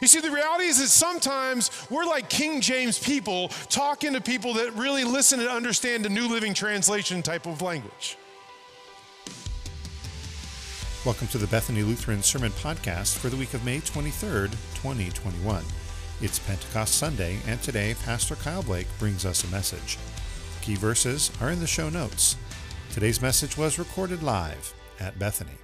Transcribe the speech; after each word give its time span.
You 0.00 0.08
see, 0.08 0.20
the 0.20 0.30
reality 0.30 0.64
is 0.64 0.80
that 0.80 0.88
sometimes 0.88 1.70
we're 1.88 2.04
like 2.04 2.28
King 2.28 2.60
James 2.60 2.98
people 2.98 3.48
talking 3.68 4.12
to 4.14 4.20
people 4.20 4.54
that 4.54 4.74
really 4.74 5.04
listen 5.04 5.38
and 5.40 5.48
understand 5.48 6.04
the 6.04 6.08
New 6.08 6.28
Living 6.28 6.52
Translation 6.52 7.22
type 7.22 7.46
of 7.46 7.62
language. 7.62 8.18
Welcome 11.04 11.28
to 11.28 11.38
the 11.38 11.46
Bethany 11.46 11.82
Lutheran 11.82 12.22
Sermon 12.22 12.50
Podcast 12.52 13.18
for 13.18 13.28
the 13.28 13.36
week 13.36 13.54
of 13.54 13.64
May 13.64 13.78
23rd, 13.78 14.50
2021. 14.74 15.62
It's 16.20 16.38
Pentecost 16.38 16.96
Sunday, 16.96 17.38
and 17.46 17.62
today 17.62 17.94
Pastor 18.04 18.34
Kyle 18.36 18.62
Blake 18.62 18.88
brings 18.98 19.24
us 19.24 19.44
a 19.44 19.48
message. 19.48 19.98
Key 20.60 20.74
verses 20.74 21.30
are 21.40 21.50
in 21.50 21.60
the 21.60 21.66
show 21.66 21.88
notes. 21.88 22.36
Today's 22.90 23.22
message 23.22 23.56
was 23.56 23.78
recorded 23.78 24.22
live 24.22 24.72
at 24.98 25.18
Bethany. 25.18 25.63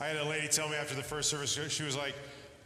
I 0.00 0.06
had 0.06 0.16
a 0.16 0.28
lady 0.28 0.48
tell 0.48 0.68
me 0.68 0.76
after 0.76 0.94
the 0.94 1.02
first 1.02 1.30
service, 1.30 1.52
she 1.72 1.82
was 1.82 1.96
like, 1.96 2.14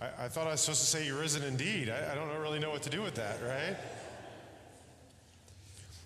I, 0.00 0.24
I 0.24 0.28
thought 0.28 0.46
I 0.46 0.52
was 0.52 0.60
supposed 0.60 0.80
to 0.80 0.86
say 0.86 1.06
you're 1.06 1.20
risen 1.20 1.42
indeed. 1.42 1.90
I, 1.90 2.12
I 2.12 2.14
don't 2.14 2.28
really 2.40 2.58
know 2.58 2.70
what 2.70 2.82
to 2.82 2.90
do 2.90 3.02
with 3.02 3.14
that, 3.16 3.38
right? 3.42 3.76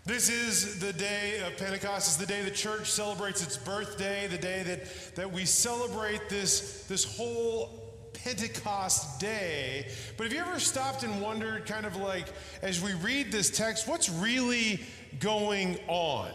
This 0.05 0.29
is 0.29 0.81
the 0.81 0.93
day 0.93 1.41
of 1.47 1.57
Pentecost. 1.57 2.09
It's 2.09 2.17
the 2.17 2.27
day 2.27 2.43
the 2.43 2.51
church 2.51 2.91
celebrates 2.91 3.41
its 3.41 3.57
birthday, 3.57 4.27
the 4.27 4.39
day 4.39 4.65
that, 4.65 5.15
that 5.15 5.31
we 5.31 5.45
celebrate 5.45 6.29
this, 6.29 6.85
this 6.89 7.17
whole 7.17 7.79
Pentecost 8.13 9.21
day. 9.21 9.87
But 10.17 10.25
have 10.25 10.33
you 10.33 10.41
ever 10.41 10.59
stopped 10.59 11.05
and 11.05 11.21
wondered, 11.23 11.67
kind 11.67 11.87
of 11.87 11.95
like, 11.97 12.27
as 12.63 12.83
we 12.83 12.95
read 12.95 13.31
this 13.31 13.49
text, 13.49 13.87
what's 13.87 14.11
really 14.11 14.81
going 15.21 15.79
on? 15.87 16.33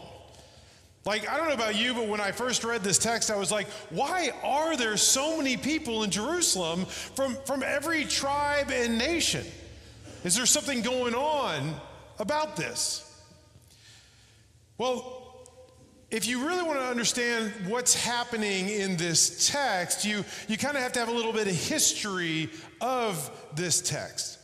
Like, 1.08 1.26
I 1.26 1.38
don't 1.38 1.48
know 1.48 1.54
about 1.54 1.74
you, 1.74 1.94
but 1.94 2.06
when 2.06 2.20
I 2.20 2.32
first 2.32 2.64
read 2.64 2.84
this 2.84 2.98
text, 2.98 3.30
I 3.30 3.36
was 3.36 3.50
like, 3.50 3.66
why 3.88 4.30
are 4.44 4.76
there 4.76 4.98
so 4.98 5.38
many 5.38 5.56
people 5.56 6.02
in 6.02 6.10
Jerusalem 6.10 6.84
from, 6.84 7.34
from 7.46 7.62
every 7.62 8.04
tribe 8.04 8.70
and 8.70 8.98
nation? 8.98 9.46
Is 10.22 10.36
there 10.36 10.44
something 10.44 10.82
going 10.82 11.14
on 11.14 11.74
about 12.18 12.56
this? 12.56 13.22
Well, 14.76 15.48
if 16.10 16.28
you 16.28 16.46
really 16.46 16.62
want 16.62 16.78
to 16.78 16.84
understand 16.84 17.54
what's 17.68 17.94
happening 17.94 18.68
in 18.68 18.98
this 18.98 19.48
text, 19.48 20.04
you, 20.04 20.26
you 20.46 20.58
kind 20.58 20.76
of 20.76 20.82
have 20.82 20.92
to 20.92 20.98
have 20.98 21.08
a 21.08 21.12
little 21.12 21.32
bit 21.32 21.46
of 21.46 21.54
history 21.54 22.50
of 22.82 23.30
this 23.54 23.80
text. 23.80 24.37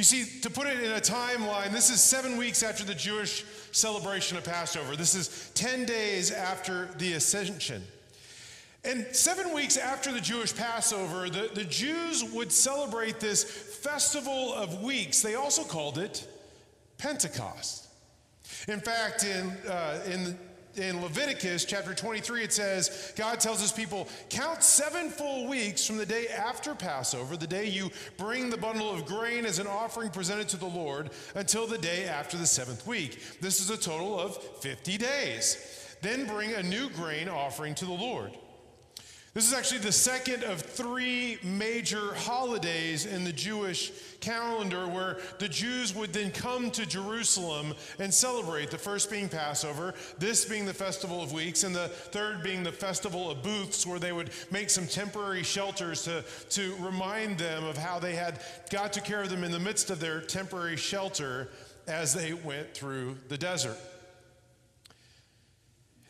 You 0.00 0.04
see, 0.04 0.40
to 0.40 0.48
put 0.48 0.66
it 0.66 0.80
in 0.82 0.92
a 0.92 0.98
timeline, 0.98 1.72
this 1.72 1.90
is 1.90 2.02
seven 2.02 2.38
weeks 2.38 2.62
after 2.62 2.84
the 2.84 2.94
Jewish 2.94 3.44
celebration 3.70 4.38
of 4.38 4.44
Passover. 4.44 4.96
This 4.96 5.14
is 5.14 5.50
10 5.52 5.84
days 5.84 6.30
after 6.32 6.88
the 6.96 7.12
ascension. 7.12 7.82
And 8.82 9.06
seven 9.14 9.52
weeks 9.52 9.76
after 9.76 10.10
the 10.10 10.22
Jewish 10.22 10.56
Passover, 10.56 11.28
the, 11.28 11.50
the 11.52 11.64
Jews 11.64 12.24
would 12.24 12.50
celebrate 12.50 13.20
this 13.20 13.44
festival 13.44 14.54
of 14.54 14.82
weeks. 14.82 15.20
They 15.20 15.34
also 15.34 15.64
called 15.64 15.98
it 15.98 16.26
Pentecost. 16.96 17.88
In 18.68 18.80
fact, 18.80 19.24
in, 19.24 19.50
uh, 19.68 20.00
in 20.06 20.38
in 20.76 21.00
Leviticus 21.02 21.64
chapter 21.64 21.94
23, 21.94 22.44
it 22.44 22.52
says, 22.52 23.12
God 23.16 23.40
tells 23.40 23.60
his 23.60 23.72
people, 23.72 24.08
Count 24.28 24.62
seven 24.62 25.10
full 25.10 25.48
weeks 25.48 25.86
from 25.86 25.96
the 25.96 26.06
day 26.06 26.28
after 26.28 26.74
Passover, 26.74 27.36
the 27.36 27.46
day 27.46 27.66
you 27.66 27.90
bring 28.16 28.50
the 28.50 28.56
bundle 28.56 28.90
of 28.90 29.06
grain 29.06 29.44
as 29.46 29.58
an 29.58 29.66
offering 29.66 30.10
presented 30.10 30.48
to 30.50 30.56
the 30.56 30.66
Lord, 30.66 31.10
until 31.34 31.66
the 31.66 31.78
day 31.78 32.04
after 32.04 32.36
the 32.36 32.46
seventh 32.46 32.86
week. 32.86 33.40
This 33.40 33.60
is 33.60 33.70
a 33.70 33.76
total 33.76 34.18
of 34.18 34.36
50 34.36 34.98
days. 34.98 35.96
Then 36.02 36.26
bring 36.26 36.52
a 36.54 36.62
new 36.62 36.88
grain 36.90 37.28
offering 37.28 37.74
to 37.76 37.84
the 37.84 37.92
Lord. 37.92 38.32
This 39.32 39.46
is 39.46 39.54
actually 39.54 39.78
the 39.78 39.92
second 39.92 40.42
of 40.42 40.60
three 40.60 41.38
major 41.44 42.14
holidays 42.14 43.06
in 43.06 43.22
the 43.22 43.32
Jewish 43.32 43.92
calendar 44.18 44.88
where 44.88 45.18
the 45.38 45.48
Jews 45.48 45.94
would 45.94 46.12
then 46.12 46.32
come 46.32 46.68
to 46.72 46.84
Jerusalem 46.84 47.74
and 48.00 48.12
celebrate. 48.12 48.72
The 48.72 48.78
first 48.78 49.08
being 49.08 49.28
Passover, 49.28 49.94
this 50.18 50.44
being 50.44 50.66
the 50.66 50.74
Festival 50.74 51.22
of 51.22 51.32
Weeks, 51.32 51.62
and 51.62 51.72
the 51.72 51.86
third 51.88 52.42
being 52.42 52.64
the 52.64 52.72
Festival 52.72 53.30
of 53.30 53.40
Booths, 53.40 53.86
where 53.86 54.00
they 54.00 54.10
would 54.10 54.30
make 54.50 54.68
some 54.68 54.88
temporary 54.88 55.44
shelters 55.44 56.02
to, 56.02 56.24
to 56.50 56.74
remind 56.80 57.38
them 57.38 57.62
of 57.62 57.78
how 57.78 58.00
they 58.00 58.16
had 58.16 58.40
God 58.68 58.92
took 58.92 59.04
care 59.04 59.22
of 59.22 59.30
them 59.30 59.44
in 59.44 59.52
the 59.52 59.60
midst 59.60 59.90
of 59.90 60.00
their 60.00 60.20
temporary 60.20 60.76
shelter 60.76 61.50
as 61.86 62.12
they 62.12 62.32
went 62.32 62.74
through 62.74 63.16
the 63.28 63.38
desert. 63.38 63.78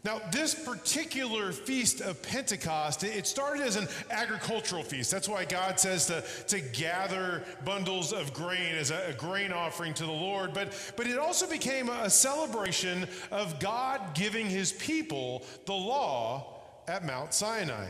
Now, 0.03 0.19
this 0.33 0.55
particular 0.55 1.53
feast 1.53 2.00
of 2.00 2.22
Pentecost, 2.22 3.05
it 3.05 3.27
started 3.27 3.62
as 3.62 3.77
an 3.77 3.87
agricultural 4.11 4.83
feast. 4.83 5.11
That's 5.11 5.28
why 5.28 5.44
God 5.44 5.78
says 5.78 6.06
to, 6.06 6.25
to 6.49 6.61
gather 6.61 7.44
bundles 7.66 8.15
of 8.15 8.33
grain 8.33 8.77
as 8.77 8.91
a, 8.91 9.09
a 9.09 9.12
grain 9.12 9.53
offering 9.53 9.93
to 9.94 10.05
the 10.05 10.10
Lord. 10.10 10.55
But, 10.55 10.72
but 10.97 11.06
it 11.06 11.19
also 11.19 11.47
became 11.47 11.91
a 11.91 12.09
celebration 12.09 13.06
of 13.31 13.60
God 13.60 14.15
giving 14.15 14.47
his 14.47 14.72
people 14.72 15.44
the 15.66 15.75
law 15.75 16.62
at 16.89 17.05
Mount 17.05 17.34
Sinai. 17.34 17.89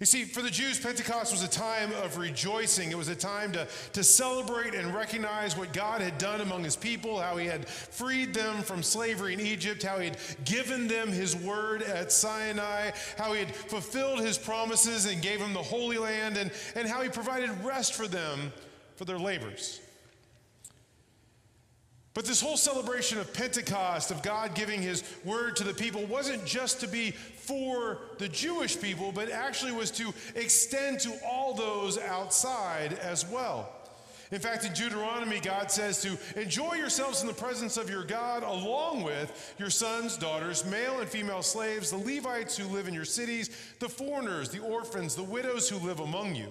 You 0.00 0.06
see, 0.06 0.22
for 0.24 0.42
the 0.42 0.50
Jews, 0.50 0.78
Pentecost 0.78 1.32
was 1.32 1.42
a 1.42 1.48
time 1.48 1.90
of 2.04 2.18
rejoicing. 2.18 2.92
It 2.92 2.96
was 2.96 3.08
a 3.08 3.16
time 3.16 3.50
to, 3.52 3.66
to 3.94 4.04
celebrate 4.04 4.72
and 4.74 4.94
recognize 4.94 5.56
what 5.56 5.72
God 5.72 6.00
had 6.00 6.18
done 6.18 6.40
among 6.40 6.62
his 6.62 6.76
people, 6.76 7.18
how 7.18 7.36
he 7.36 7.46
had 7.46 7.66
freed 7.66 8.32
them 8.32 8.62
from 8.62 8.84
slavery 8.84 9.34
in 9.34 9.40
Egypt, 9.40 9.82
how 9.82 9.98
he 9.98 10.06
had 10.06 10.18
given 10.44 10.86
them 10.86 11.08
his 11.08 11.34
word 11.34 11.82
at 11.82 12.12
Sinai, 12.12 12.92
how 13.16 13.32
he 13.32 13.40
had 13.40 13.52
fulfilled 13.52 14.20
his 14.20 14.38
promises 14.38 15.04
and 15.06 15.20
gave 15.20 15.40
them 15.40 15.52
the 15.52 15.62
Holy 15.62 15.98
Land, 15.98 16.36
and, 16.36 16.52
and 16.76 16.86
how 16.86 17.02
he 17.02 17.08
provided 17.08 17.50
rest 17.64 17.94
for 17.94 18.06
them 18.06 18.52
for 18.94 19.04
their 19.04 19.18
labors. 19.18 19.80
But 22.18 22.24
this 22.24 22.40
whole 22.40 22.56
celebration 22.56 23.18
of 23.18 23.32
Pentecost, 23.32 24.10
of 24.10 24.24
God 24.24 24.56
giving 24.56 24.82
his 24.82 25.04
word 25.24 25.54
to 25.54 25.62
the 25.62 25.72
people, 25.72 26.04
wasn't 26.06 26.44
just 26.44 26.80
to 26.80 26.88
be 26.88 27.12
for 27.12 27.98
the 28.18 28.28
Jewish 28.28 28.80
people, 28.80 29.12
but 29.12 29.30
actually 29.30 29.70
was 29.70 29.92
to 29.92 30.12
extend 30.34 30.98
to 31.02 31.16
all 31.24 31.54
those 31.54 31.96
outside 31.96 32.94
as 32.94 33.24
well. 33.24 33.70
In 34.32 34.40
fact, 34.40 34.64
in 34.64 34.72
Deuteronomy, 34.72 35.38
God 35.38 35.70
says 35.70 36.02
to 36.02 36.18
enjoy 36.34 36.74
yourselves 36.74 37.20
in 37.20 37.28
the 37.28 37.32
presence 37.32 37.76
of 37.76 37.88
your 37.88 38.02
God, 38.02 38.42
along 38.42 39.04
with 39.04 39.54
your 39.56 39.70
sons, 39.70 40.16
daughters, 40.16 40.64
male 40.64 40.98
and 40.98 41.08
female 41.08 41.42
slaves, 41.42 41.92
the 41.92 41.98
Levites 41.98 42.56
who 42.56 42.66
live 42.66 42.88
in 42.88 42.94
your 42.94 43.04
cities, 43.04 43.48
the 43.78 43.88
foreigners, 43.88 44.48
the 44.48 44.58
orphans, 44.58 45.14
the 45.14 45.22
widows 45.22 45.68
who 45.68 45.76
live 45.86 46.00
among 46.00 46.34
you. 46.34 46.48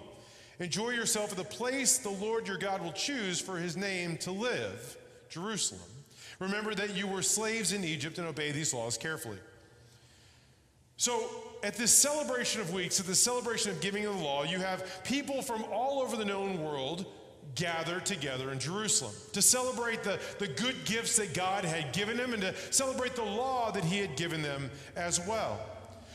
Enjoy 0.60 0.92
yourself 0.92 1.32
at 1.32 1.38
the 1.38 1.44
place 1.44 1.98
the 1.98 2.10
Lord 2.10 2.48
your 2.48 2.58
God 2.58 2.82
will 2.82 2.94
choose 2.94 3.42
for 3.42 3.58
his 3.58 3.76
name 3.76 4.16
to 4.20 4.32
live. 4.32 4.98
Jerusalem. 5.30 5.82
Remember 6.40 6.76
that 6.76 6.96
you 6.96 7.08
were 7.08 7.22
slaves 7.22 7.74
in 7.74 7.84
Egypt 7.84 8.18
and 8.18 8.28
obey 8.28 8.52
these 8.52 8.74
laws 8.74 8.98
carefully. 8.98 9.40
So, 10.98 11.30
at 11.64 11.76
this 11.76 11.92
celebration 11.92 12.62
of 12.62 12.74
weeks, 12.74 13.00
at 13.00 13.06
this 13.06 13.20
celebration 13.20 13.72
of 13.72 13.82
giving 13.82 14.06
of 14.06 14.18
the 14.18 14.24
law, 14.24 14.44
you 14.44 14.60
have 14.60 15.04
people 15.04 15.42
from 15.42 15.64
all 15.72 16.02
over 16.02 16.16
the 16.16 16.26
known 16.26 16.64
world 16.64 17.06
gather 17.56 18.00
together 18.00 18.52
in 18.52 18.60
Jerusalem 18.60 19.14
to 19.34 19.42
celebrate 19.42 20.04
the, 20.04 20.20
the 20.40 20.48
good 20.48 20.76
gifts 20.86 21.16
that 21.18 21.34
God 21.34 21.66
had 21.66 21.94
given 21.94 22.18
them 22.18 22.34
and 22.34 22.42
to 22.42 22.54
celebrate 22.72 23.16
the 23.16 23.24
law 23.24 23.72
that 23.72 23.84
He 23.84 23.98
had 23.98 24.16
given 24.16 24.42
them 24.42 24.70
as 24.96 25.20
well. 25.28 25.60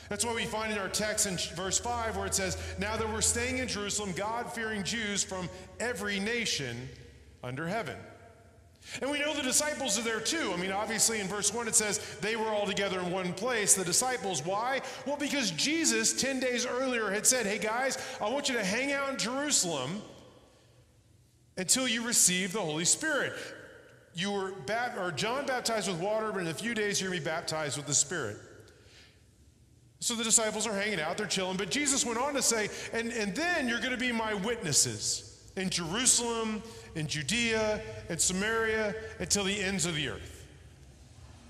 That's 0.09 0.25
why 0.25 0.34
we 0.34 0.45
find 0.45 0.72
in 0.72 0.78
our 0.78 0.89
text 0.89 1.27
in 1.27 1.39
verse 1.56 1.78
5 1.78 2.17
where 2.17 2.27
it 2.27 2.34
says, 2.34 2.59
Now 2.78 2.97
that 2.97 3.11
we're 3.11 3.22
staying 3.22 3.59
in 3.59 3.69
Jerusalem, 3.69 4.12
God 4.15 4.53
fearing 4.53 4.83
Jews 4.83 5.25
from 5.25 5.49
every 5.81 6.21
nation 6.21 6.89
under 7.43 7.67
heaven. 7.67 7.97
And 9.00 9.10
we 9.10 9.19
know 9.19 9.32
the 9.34 9.43
disciples 9.43 9.98
are 9.98 10.03
there 10.03 10.20
too. 10.20 10.53
I 10.53 10.56
mean, 10.56 10.72
obviously 10.72 11.21
in 11.21 11.27
verse 11.27 11.53
1 11.53 11.68
it 11.68 11.74
says 11.74 11.98
they 12.21 12.36
were 12.36 12.48
all 12.48 12.66
together 12.66 13.01
in 13.01 13.10
one 13.10 13.33
place, 13.33 13.74
the 13.74 13.84
disciples. 13.84 14.45
Why? 14.45 14.80
Well, 15.07 15.16
because 15.16 15.51
Jesus 15.53 16.12
10 16.12 16.41
days 16.41 16.66
earlier 16.66 17.10
had 17.10 17.27
said, 17.27 17.47
Hey 17.47 17.59
guys, 17.59 17.98
I 18.21 18.28
want 18.28 18.48
you 18.48 18.57
to 18.57 18.65
hang 18.65 18.92
out 18.92 19.10
in 19.10 19.18
Jerusalem 19.18 20.03
until 21.57 21.86
you 21.86 22.07
receive 22.07 22.53
the 22.53 22.60
Holy 22.60 22.84
Spirit. 22.84 23.34
You 24.15 24.33
were 24.33 24.53
bat- 24.66 24.98
or 24.98 25.10
John 25.10 25.47
baptized 25.47 25.89
with 25.89 26.01
water, 26.01 26.33
but 26.33 26.41
in 26.41 26.48
a 26.48 26.54
few 26.54 26.74
days 26.74 27.01
you're 27.01 27.10
going 27.10 27.21
to 27.21 27.24
be 27.24 27.30
baptized 27.30 27.77
with 27.77 27.86
the 27.86 27.95
Spirit. 27.95 28.36
So 30.01 30.15
the 30.15 30.24
disciples 30.24 30.66
are 30.66 30.74
hanging 30.74 31.01
out, 31.01 31.16
they're 31.16 31.27
chilling. 31.27 31.57
But 31.57 31.71
Jesus 31.71 32.04
went 32.04 32.18
on 32.18 32.34
to 32.34 32.42
say, 32.42 32.68
and, 32.92 33.12
and 33.12 33.34
then 33.34 33.68
you're 33.68 33.78
going 33.78 33.92
to 33.92 33.97
be 33.97 34.10
my 34.10 34.34
witnesses 34.34 35.33
in 35.57 35.71
Jerusalem 35.71 36.62
in 36.94 37.06
Judea 37.06 37.80
and 38.09 38.21
Samaria 38.21 38.94
until 39.18 39.44
the 39.44 39.60
ends 39.60 39.86
of 39.86 39.94
the 39.94 40.09
earth. 40.09 40.47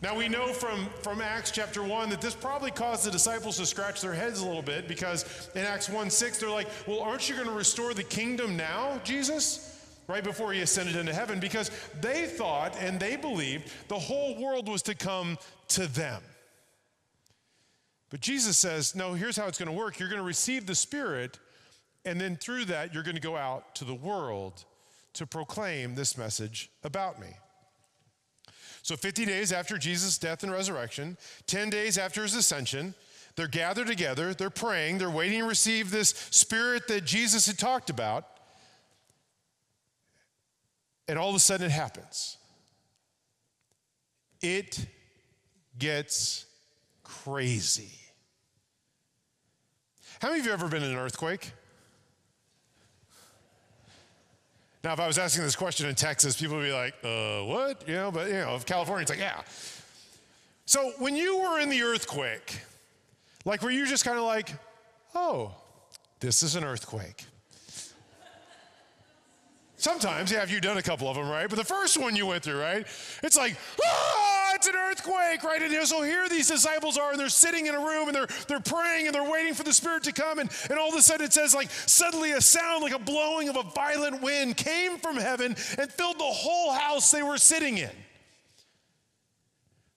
Now 0.02 0.16
we 0.16 0.28
know 0.28 0.48
from, 0.48 0.88
from 1.02 1.20
Acts 1.20 1.52
chapter 1.52 1.82
1 1.82 2.10
that 2.10 2.20
this 2.20 2.34
probably 2.34 2.72
caused 2.72 3.06
the 3.06 3.10
disciples 3.10 3.56
to 3.58 3.66
scratch 3.66 4.00
their 4.00 4.14
heads 4.14 4.40
a 4.40 4.46
little 4.46 4.62
bit 4.62 4.88
because 4.88 5.48
in 5.54 5.62
Acts 5.62 5.88
1 5.88 6.10
6, 6.10 6.38
they're 6.38 6.50
like, 6.50 6.68
Well, 6.88 7.00
aren't 7.00 7.28
you 7.28 7.36
going 7.36 7.46
to 7.46 7.54
restore 7.54 7.94
the 7.94 8.02
kingdom 8.02 8.56
now, 8.56 9.00
Jesus? 9.04 9.68
right 10.08 10.24
before 10.24 10.52
he 10.52 10.60
ascended 10.60 10.96
into 10.96 11.14
heaven 11.14 11.40
because 11.40 11.70
they 12.00 12.26
thought 12.26 12.76
and 12.80 12.98
they 12.98 13.16
believed 13.16 13.70
the 13.88 13.98
whole 13.98 14.36
world 14.42 14.68
was 14.68 14.82
to 14.82 14.94
come 14.94 15.38
to 15.68 15.86
them. 15.86 16.22
But 18.10 18.20
Jesus 18.20 18.58
says, 18.58 18.94
no, 18.94 19.14
here's 19.14 19.36
how 19.36 19.46
it's 19.46 19.58
going 19.58 19.70
to 19.70 19.76
work. 19.76 19.98
You're 19.98 20.08
going 20.08 20.20
to 20.20 20.26
receive 20.26 20.66
the 20.66 20.74
Spirit, 20.74 21.38
and 22.04 22.20
then 22.20 22.36
through 22.36 22.66
that, 22.66 22.92
you're 22.92 23.04
going 23.04 23.14
to 23.14 23.22
go 23.22 23.36
out 23.36 23.74
to 23.76 23.84
the 23.84 23.94
world 23.94 24.64
to 25.14 25.26
proclaim 25.26 25.94
this 25.94 26.16
message 26.16 26.70
about 26.84 27.20
me. 27.20 27.28
So, 28.82 28.96
50 28.96 29.26
days 29.26 29.52
after 29.52 29.78
Jesus' 29.78 30.18
death 30.18 30.42
and 30.42 30.50
resurrection, 30.50 31.16
10 31.46 31.70
days 31.70 31.98
after 31.98 32.22
his 32.22 32.34
ascension, 32.34 32.94
they're 33.36 33.48
gathered 33.48 33.86
together, 33.86 34.34
they're 34.34 34.50
praying, 34.50 34.98
they're 34.98 35.08
waiting 35.08 35.40
to 35.40 35.46
receive 35.46 35.90
this 35.90 36.10
spirit 36.30 36.88
that 36.88 37.04
Jesus 37.04 37.46
had 37.46 37.58
talked 37.58 37.90
about. 37.90 38.26
And 41.08 41.18
all 41.18 41.30
of 41.30 41.36
a 41.36 41.40
sudden 41.40 41.66
it 41.66 41.70
happens. 41.70 42.36
It 44.40 44.84
gets 45.78 46.46
crazy. 47.02 47.92
How 50.20 50.28
many 50.28 50.40
of 50.40 50.46
you 50.46 50.52
ever 50.52 50.68
been 50.68 50.82
in 50.82 50.90
an 50.90 50.98
earthquake? 50.98 51.52
Now, 54.84 54.92
if 54.92 55.00
I 55.00 55.06
was 55.06 55.18
asking 55.18 55.44
this 55.44 55.54
question 55.54 55.88
in 55.88 55.94
Texas, 55.94 56.40
people 56.40 56.56
would 56.56 56.64
be 56.64 56.72
like, 56.72 56.94
uh, 57.04 57.44
what? 57.44 57.86
You 57.86 57.94
know, 57.94 58.10
but 58.10 58.26
you 58.28 58.34
know, 58.34 58.56
if 58.56 58.66
California, 58.66 59.02
it's 59.02 59.10
like, 59.10 59.20
yeah. 59.20 59.42
So 60.66 60.92
when 60.98 61.14
you 61.14 61.38
were 61.38 61.60
in 61.60 61.68
the 61.68 61.82
earthquake, 61.82 62.60
like 63.44 63.62
were 63.62 63.70
you 63.70 63.86
just 63.86 64.04
kind 64.04 64.18
of 64.18 64.24
like, 64.24 64.50
oh, 65.14 65.54
this 66.20 66.42
is 66.42 66.56
an 66.56 66.64
earthquake? 66.64 67.24
Sometimes, 69.76 70.30
yeah, 70.30 70.44
if 70.44 70.50
you've 70.50 70.62
done 70.62 70.78
a 70.78 70.82
couple 70.82 71.08
of 71.08 71.16
them, 71.16 71.28
right? 71.28 71.48
But 71.48 71.56
the 71.56 71.64
first 71.64 71.98
one 71.98 72.14
you 72.14 72.26
went 72.26 72.44
through, 72.44 72.60
right? 72.60 72.86
It's 73.24 73.36
like, 73.36 73.56
ah, 73.84 74.31
it's 74.62 74.68
an 74.68 74.76
earthquake, 74.76 75.42
right? 75.42 75.60
And 75.60 75.88
so 75.88 76.02
here 76.02 76.28
these 76.28 76.46
disciples 76.46 76.96
are, 76.96 77.10
and 77.10 77.18
they're 77.18 77.28
sitting 77.28 77.66
in 77.66 77.74
a 77.74 77.80
room, 77.80 78.08
and 78.08 78.14
they're 78.14 78.28
they're 78.46 78.60
praying, 78.60 79.06
and 79.06 79.14
they're 79.14 79.28
waiting 79.28 79.54
for 79.54 79.64
the 79.64 79.72
Spirit 79.72 80.04
to 80.04 80.12
come, 80.12 80.38
and, 80.38 80.48
and 80.70 80.78
all 80.78 80.88
of 80.88 80.94
a 80.94 81.02
sudden 81.02 81.26
it 81.26 81.32
says, 81.32 81.52
like, 81.52 81.68
suddenly 81.70 82.30
a 82.32 82.40
sound 82.40 82.82
like 82.82 82.94
a 82.94 82.98
blowing 82.98 83.48
of 83.48 83.56
a 83.56 83.64
violent 83.74 84.22
wind 84.22 84.56
came 84.56 84.98
from 84.98 85.16
heaven 85.16 85.56
and 85.78 85.92
filled 85.92 86.18
the 86.18 86.24
whole 86.24 86.72
house 86.72 87.10
they 87.10 87.22
were 87.22 87.38
sitting 87.38 87.78
in. 87.78 87.90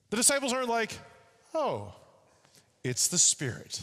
The 0.10 0.18
disciples 0.18 0.52
aren't 0.52 0.70
like, 0.70 0.98
oh, 1.54 1.94
it's 2.84 3.08
the 3.08 3.20
Spirit. 3.20 3.82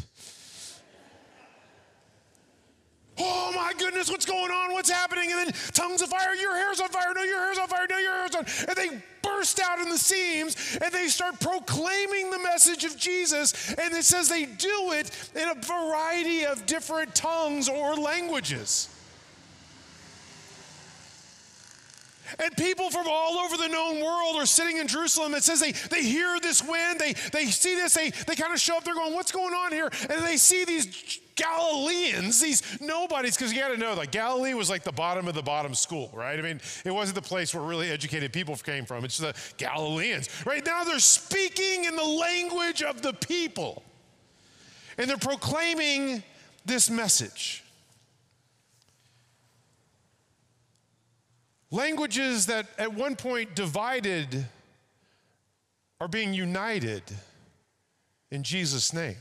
Oh 3.19 3.53
my 3.55 3.73
goodness, 3.79 4.11
what's 4.11 4.25
going 4.25 4.51
on? 4.51 4.73
What's 4.73 4.91
happening? 4.91 5.31
And 5.33 5.47
then 5.47 5.55
tongues 5.73 6.01
of 6.01 6.09
fire, 6.09 6.35
your 6.35 6.57
hair's 6.57 6.81
on 6.81 6.89
fire, 6.89 7.13
no, 7.15 7.23
your 7.23 7.41
hair's 7.41 7.59
on 7.59 7.69
fire, 7.69 7.87
no, 7.89 7.99
your 7.99 8.13
hair's 8.13 8.35
on. 8.35 8.47
And 8.69 8.77
they 8.77 9.03
burst 9.23 9.61
out 9.61 9.79
in 9.81 9.89
the 9.91 9.99
seams 9.99 10.79
and 10.83 10.93
they 10.93 11.09
start 11.09 11.39
proclaiming 11.39 12.31
the 12.31 12.39
message 12.39 12.85
of 12.85 12.97
Jesus. 12.97 13.75
And 13.75 13.93
it 13.95 14.05
says 14.05 14.29
they 14.29 14.47
do 14.47 14.93
it 14.93 15.11
in 15.35 15.49
a 15.49 15.55
variety 15.55 16.47
of 16.47 16.65
different 16.65 17.15
tongues 17.15 17.69
or 17.69 17.97
languages. 17.97 18.89
And 22.39 22.57
people 22.57 22.91
from 22.91 23.07
all 23.09 23.39
over 23.39 23.59
the 23.59 23.69
known 23.69 24.03
world 24.03 24.37
are 24.37 24.47
sitting 24.47 24.79
in 24.79 24.89
Jerusalem. 24.89 25.35
It 25.35 25.45
says 25.45 25.61
they, 25.61 25.73
they 25.73 26.03
hear 26.03 26.41
this 26.41 26.67
wind, 26.67 26.99
they, 26.99 27.13
they 27.31 27.47
see 27.47 27.75
this, 27.75 27.93
they, 27.93 28.09
they 28.11 28.35
kind 28.37 28.55
of 28.55 28.59
show 28.59 28.79
up, 28.79 28.85
they're 28.85 28.95
going, 28.95 29.13
What's 29.13 29.33
going 29.33 29.53
on 29.53 29.71
here? 29.71 29.91
And 30.09 30.25
they 30.25 30.39
see 30.39 30.65
these 30.65 31.21
Galileans, 31.35 32.41
these 32.41 32.81
nobodies, 32.81 33.37
because 33.37 33.53
you 33.53 33.61
got 33.61 33.69
to 33.69 33.77
know, 33.77 33.95
that 33.95 34.11
Galilee 34.11 34.55
was 34.55 34.69
like 34.69 34.85
the 34.85 34.93
bottom 34.93 35.29
of 35.29 35.35
the 35.35 35.43
bottom 35.43 35.75
school, 35.75 36.11
right? 36.13 36.39
I 36.39 36.43
mean, 36.43 36.61
it 36.85 36.91
wasn't 36.91 37.17
the 37.17 37.23
place 37.23 37.55
where 37.55 37.63
really 37.63 37.91
educated 37.91 38.33
people 38.33 38.55
came 38.57 38.85
from. 38.85 39.05
It's 39.05 39.19
the 39.19 39.35
Galileans. 39.57 40.29
Right 40.45 40.65
now, 40.65 40.85
they're 40.85 40.99
speaking 40.99 41.85
in 41.85 41.97
the 41.97 42.05
language 42.05 42.83
of 42.83 43.03
the 43.03 43.13
people, 43.15 43.83
and 44.99 45.09
they're 45.09 45.17
proclaiming 45.17 46.23
this 46.67 46.91
message. 46.91 47.65
Languages 51.71 52.47
that 52.47 52.67
at 52.79 52.93
one 52.93 53.17
point 53.17 53.55
divided 53.55 54.47
are 56.01 56.09
being 56.09 56.35
united 56.35 57.03
in 58.31 58.43
Jesus' 58.43 58.93
name. 58.93 59.17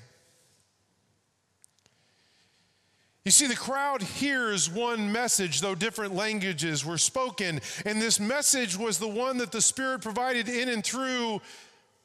You 3.23 3.29
see, 3.29 3.45
the 3.45 3.55
crowd 3.55 4.01
hears 4.01 4.67
one 4.67 5.11
message, 5.11 5.61
though 5.61 5.75
different 5.75 6.15
languages 6.15 6.83
were 6.83 6.97
spoken. 6.97 7.61
And 7.85 8.01
this 8.01 8.19
message 8.19 8.75
was 8.75 8.97
the 8.97 9.07
one 9.07 9.37
that 9.37 9.51
the 9.51 9.61
Spirit 9.61 10.01
provided 10.01 10.49
in 10.49 10.69
and 10.69 10.83
through 10.83 11.39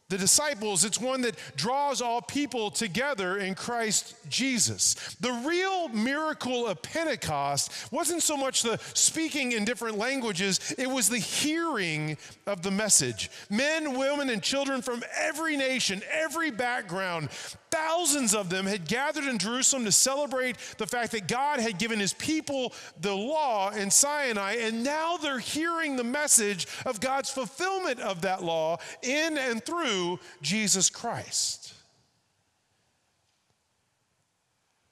the 0.09 0.17
disciples, 0.17 0.85
it's 0.85 1.01
one 1.01 1.23
that 1.23 1.37
draws 1.57 2.01
all 2.01 2.23
people 2.23 2.71
together 2.71 3.39
in 3.39 3.57
Christ 3.57 4.15
Jesus. 4.29 4.95
The 5.19 5.33
real 5.45 5.89
miracle 5.89 6.65
of 6.67 6.81
Pentecost 6.81 7.73
wasn't 7.91 8.23
so 8.23 8.37
much 8.37 8.63
the 8.63 8.79
speaking 8.95 9.53
in 9.53 9.65
different 9.65 9.99
languages, 9.99 10.75
it 10.79 10.89
was 10.89 11.09
the 11.09 11.19
hearing 11.19 12.17
of 12.47 12.63
the 12.63 12.71
message. 12.71 13.31
Men, 13.51 13.99
women, 13.99 14.31
and 14.31 14.41
children 14.41 14.81
from 14.81 15.03
every 15.17 15.57
nation, 15.57 16.03
every 16.13 16.53
background, 16.53 17.31
thousands 17.71 18.33
of 18.33 18.49
them 18.49 18.65
had 18.65 18.87
gathered 18.87 19.25
in 19.25 19.39
Jerusalem 19.39 19.85
to 19.87 19.93
celebrate 19.93 20.57
the 20.79 20.87
fact 20.87 21.13
that 21.13 21.27
God 21.27 21.59
had 21.59 21.79
given 21.79 21.99
his 21.99 22.13
people 22.15 22.73
the 23.01 23.15
law 23.15 23.71
in 23.71 23.91
Sinai, 23.91 24.55
and 24.61 24.85
now 24.85 25.17
they're 25.17 25.41
hearing 25.41 25.97
the 25.97 26.05
message 26.05 26.69
of 26.87 27.01
God's 27.01 27.29
fulfillment 27.29 27.99
of 27.99 28.21
that 28.21 28.45
law 28.45 28.79
in 29.03 29.37
and 29.37 29.65
through 29.65 29.96
Jesus 30.43 30.91
Christ. 30.91 31.75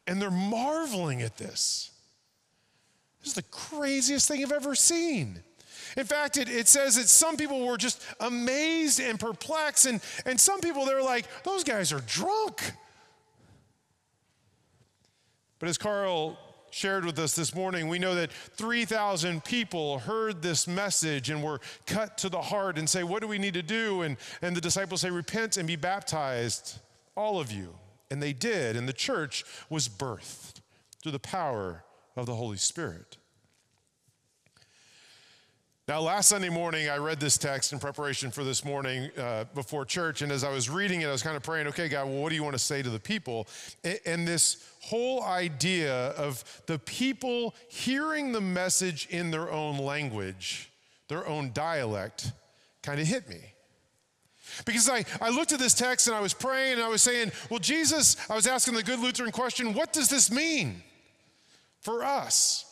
And 0.06 0.20
they're 0.20 0.30
marveling 0.30 1.22
at 1.22 1.36
this. 1.36 1.90
This 3.20 3.28
is 3.28 3.34
the 3.34 3.42
craziest 3.50 4.28
thing 4.28 4.42
I've 4.42 4.52
ever 4.52 4.74
seen. 4.74 5.42
In 5.96 6.04
fact, 6.04 6.36
it, 6.36 6.48
it 6.48 6.68
says 6.68 6.96
that 6.96 7.08
some 7.08 7.36
people 7.36 7.66
were 7.66 7.76
just 7.76 8.02
amazed 8.20 9.00
and 9.00 9.18
perplexed, 9.18 9.86
and, 9.86 10.00
and 10.26 10.38
some 10.38 10.60
people 10.60 10.84
they're 10.84 11.02
like, 11.02 11.26
those 11.44 11.64
guys 11.64 11.92
are 11.92 12.00
drunk. 12.00 12.72
But 15.58 15.68
as 15.68 15.78
Carl 15.78 16.36
shared 16.74 17.04
with 17.04 17.18
us 17.20 17.36
this 17.36 17.54
morning, 17.54 17.88
we 17.88 18.00
know 18.00 18.16
that 18.16 18.32
3,000 18.32 19.44
people 19.44 20.00
heard 20.00 20.42
this 20.42 20.66
message 20.66 21.30
and 21.30 21.42
were 21.42 21.60
cut 21.86 22.18
to 22.18 22.28
the 22.28 22.42
heart 22.42 22.78
and 22.78 22.90
say, 22.90 23.04
What 23.04 23.22
do 23.22 23.28
we 23.28 23.38
need 23.38 23.54
to 23.54 23.62
do? 23.62 24.02
And, 24.02 24.16
and 24.42 24.56
the 24.56 24.60
disciples 24.60 25.00
say, 25.00 25.10
Repent 25.10 25.56
and 25.56 25.68
be 25.68 25.76
baptized, 25.76 26.80
all 27.16 27.38
of 27.38 27.52
you. 27.52 27.74
And 28.10 28.22
they 28.22 28.32
did, 28.32 28.76
and 28.76 28.88
the 28.88 28.92
church 28.92 29.44
was 29.70 29.88
birthed 29.88 30.60
through 31.00 31.12
the 31.12 31.18
power 31.20 31.84
of 32.16 32.26
the 32.26 32.34
Holy 32.34 32.56
Spirit. 32.56 33.18
Now, 35.86 36.00
last 36.00 36.30
Sunday 36.30 36.48
morning, 36.48 36.88
I 36.88 36.96
read 36.96 37.20
this 37.20 37.36
text 37.36 37.74
in 37.74 37.78
preparation 37.78 38.30
for 38.30 38.42
this 38.42 38.64
morning 38.64 39.10
uh, 39.18 39.44
before 39.54 39.84
church. 39.84 40.22
And 40.22 40.32
as 40.32 40.42
I 40.42 40.50
was 40.50 40.70
reading 40.70 41.02
it, 41.02 41.08
I 41.08 41.12
was 41.12 41.22
kind 41.22 41.36
of 41.36 41.42
praying, 41.42 41.66
okay, 41.66 41.88
God, 41.88 42.06
well, 42.06 42.22
what 42.22 42.30
do 42.30 42.36
you 42.36 42.42
want 42.42 42.54
to 42.54 42.58
say 42.58 42.82
to 42.82 42.88
the 42.88 42.98
people? 42.98 43.46
And, 43.84 43.98
and 44.06 44.26
this 44.26 44.66
whole 44.80 45.22
idea 45.22 46.08
of 46.12 46.42
the 46.64 46.78
people 46.78 47.54
hearing 47.68 48.32
the 48.32 48.40
message 48.40 49.08
in 49.10 49.30
their 49.30 49.52
own 49.52 49.76
language, 49.76 50.70
their 51.08 51.28
own 51.28 51.50
dialect, 51.52 52.32
kind 52.80 52.98
of 52.98 53.06
hit 53.06 53.28
me. 53.28 53.52
Because 54.64 54.88
I, 54.88 55.04
I 55.20 55.28
looked 55.28 55.52
at 55.52 55.58
this 55.58 55.74
text 55.74 56.06
and 56.06 56.16
I 56.16 56.20
was 56.20 56.32
praying 56.32 56.74
and 56.74 56.82
I 56.82 56.88
was 56.88 57.02
saying, 57.02 57.30
well, 57.50 57.60
Jesus, 57.60 58.16
I 58.30 58.34
was 58.34 58.46
asking 58.46 58.72
the 58.72 58.82
good 58.82 59.00
Lutheran 59.00 59.32
question, 59.32 59.74
what 59.74 59.92
does 59.92 60.08
this 60.08 60.30
mean 60.30 60.82
for 61.82 62.02
us? 62.02 62.64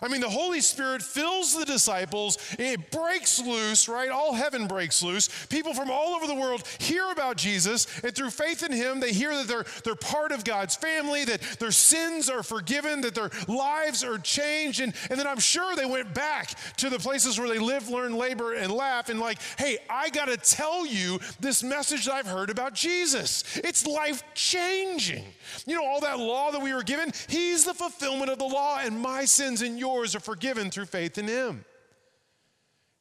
I 0.00 0.08
mean, 0.08 0.20
the 0.20 0.30
Holy 0.30 0.60
Spirit 0.60 1.02
fills 1.02 1.56
the 1.56 1.64
disciples, 1.64 2.38
it 2.58 2.90
breaks 2.90 3.40
loose, 3.40 3.88
right? 3.88 4.10
All 4.10 4.34
heaven 4.34 4.66
breaks 4.66 5.02
loose. 5.02 5.28
People 5.46 5.74
from 5.74 5.90
all 5.90 6.14
over 6.14 6.26
the 6.26 6.34
world 6.34 6.66
hear 6.78 7.10
about 7.10 7.36
Jesus, 7.36 7.86
and 8.02 8.14
through 8.14 8.30
faith 8.30 8.62
in 8.62 8.72
Him, 8.72 9.00
they 9.00 9.12
hear 9.12 9.34
that 9.36 9.48
they're, 9.48 9.66
they're 9.84 9.94
part 9.94 10.32
of 10.32 10.44
God's 10.44 10.76
family, 10.76 11.24
that 11.24 11.40
their 11.58 11.70
sins 11.70 12.30
are 12.30 12.42
forgiven, 12.42 13.00
that 13.02 13.14
their 13.14 13.30
lives 13.48 14.02
are 14.04 14.18
changed. 14.18 14.80
And, 14.80 14.94
and 15.10 15.18
then 15.18 15.26
I'm 15.26 15.40
sure 15.40 15.74
they 15.74 15.86
went 15.86 16.14
back 16.14 16.54
to 16.78 16.88
the 16.88 16.98
places 16.98 17.38
where 17.38 17.48
they 17.48 17.58
live, 17.58 17.88
learn, 17.88 18.16
labor, 18.16 18.54
and 18.54 18.72
laugh, 18.72 19.08
and 19.08 19.20
like, 19.20 19.38
hey, 19.58 19.78
I 19.90 20.10
got 20.10 20.26
to 20.26 20.36
tell 20.36 20.86
you 20.86 21.18
this 21.40 21.62
message 21.62 22.06
that 22.06 22.14
I've 22.14 22.26
heard 22.26 22.50
about 22.50 22.74
Jesus. 22.74 23.44
It's 23.58 23.86
life 23.86 24.22
changing. 24.34 25.24
You 25.66 25.76
know, 25.76 25.84
all 25.84 26.00
that 26.00 26.18
law 26.18 26.50
that 26.50 26.62
we 26.62 26.74
were 26.74 26.82
given, 26.82 27.12
He's 27.28 27.64
the 27.64 27.74
fulfillment 27.74 28.30
of 28.30 28.38
the 28.38 28.44
law, 28.44 28.78
and 28.80 28.98
my 29.00 29.24
sins 29.24 29.62
and 29.62 29.78
yours 29.82 30.14
are 30.14 30.20
forgiven 30.20 30.70
through 30.70 30.86
faith 30.86 31.18
in 31.18 31.26
Him. 31.26 31.64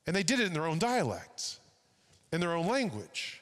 And 0.08 0.16
they 0.16 0.24
did 0.24 0.40
it 0.40 0.48
in 0.48 0.54
their 0.54 0.66
own 0.66 0.80
dialect, 0.80 1.60
in 2.34 2.42
their 2.42 2.54
own 2.54 2.66
language. 2.66 3.41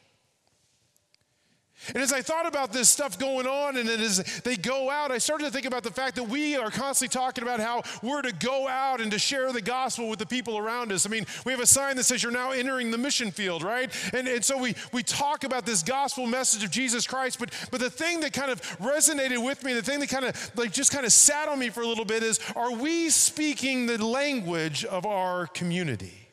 And 1.88 1.98
as 1.98 2.12
I 2.12 2.22
thought 2.22 2.46
about 2.46 2.74
this 2.74 2.90
stuff 2.90 3.18
going 3.18 3.48
on, 3.48 3.78
and 3.78 3.88
as 3.88 4.42
they 4.42 4.58
go 4.58 4.90
out, 4.90 5.12
I 5.12 5.18
started 5.18 5.46
to 5.46 5.52
think 5.52 5.66
about 5.66 5.84
the 5.84 5.92
fact 5.92 6.16
that 6.18 6.28
we 6.28 6.58
are 6.58 6.70
constantly 6.70 7.14
talking 7.18 7.42
about 7.42 7.62
how 7.62 7.84
we're 8.04 8.22
to 8.22 8.34
go 8.34 8.68
out 8.68 9.00
and 9.00 9.10
to 9.12 9.18
share 9.18 9.52
the 9.54 9.62
gospel 9.62 10.10
with 10.10 10.20
the 10.20 10.26
people 10.26 10.58
around 10.58 10.92
us. 10.92 11.06
I 11.06 11.10
mean, 11.10 11.26
we 11.46 11.54
have 11.54 11.62
a 11.62 11.66
sign 11.66 11.96
that 11.96 12.04
says 12.04 12.22
you're 12.22 12.34
now 12.34 12.52
entering 12.52 12.92
the 12.92 12.98
mission 12.98 13.32
field, 13.32 13.64
right? 13.64 13.90
And, 14.14 14.28
and 14.28 14.44
so 14.44 14.58
we, 14.58 14.76
we 14.92 15.04
talk 15.04 15.46
about 15.46 15.66
this 15.66 15.82
gospel 15.82 16.28
message 16.28 16.64
of 16.66 16.72
Jesus 16.72 17.08
Christ, 17.08 17.40
but, 17.40 17.52
but 17.72 17.80
the 17.80 17.90
thing 17.90 18.20
that 18.20 18.34
kind 18.34 18.52
of 18.52 18.62
resonated 18.80 19.44
with 19.44 19.64
me, 19.64 19.74
the 19.74 19.82
thing 19.82 20.02
that 20.02 20.10
kind 20.10 20.26
of 20.26 20.52
like 20.58 20.74
just 20.74 20.92
kind 20.92 21.06
of 21.06 21.14
sat 21.14 21.48
on 21.48 21.58
me 21.58 21.70
for 21.70 21.82
a 21.82 21.88
little 21.88 22.06
bit 22.06 22.24
is 22.24 22.40
are 22.56 22.74
we 22.74 23.10
speaking 23.10 23.86
the 23.86 24.04
language 24.04 24.84
of 24.84 25.06
our 25.06 25.48
community? 25.48 26.28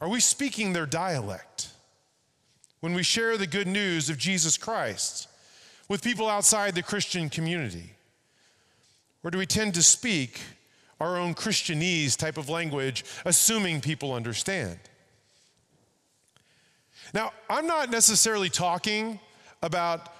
Are 0.00 0.08
we 0.08 0.20
speaking 0.20 0.72
their 0.72 0.86
dialect? 0.86 1.65
When 2.80 2.94
we 2.94 3.02
share 3.02 3.36
the 3.36 3.46
good 3.46 3.66
news 3.66 4.10
of 4.10 4.18
Jesus 4.18 4.56
Christ 4.56 5.28
with 5.88 6.02
people 6.02 6.28
outside 6.28 6.74
the 6.74 6.82
Christian 6.82 7.28
community? 7.28 7.92
Or 9.22 9.30
do 9.30 9.38
we 9.38 9.46
tend 9.46 9.74
to 9.74 9.82
speak 9.82 10.40
our 11.00 11.16
own 11.16 11.34
Christianese 11.34 12.16
type 12.16 12.38
of 12.38 12.48
language, 12.48 13.04
assuming 13.24 13.80
people 13.80 14.12
understand? 14.12 14.78
Now, 17.12 17.32
I'm 17.48 17.66
not 17.66 17.90
necessarily 17.90 18.50
talking 18.50 19.20
about 19.62 20.12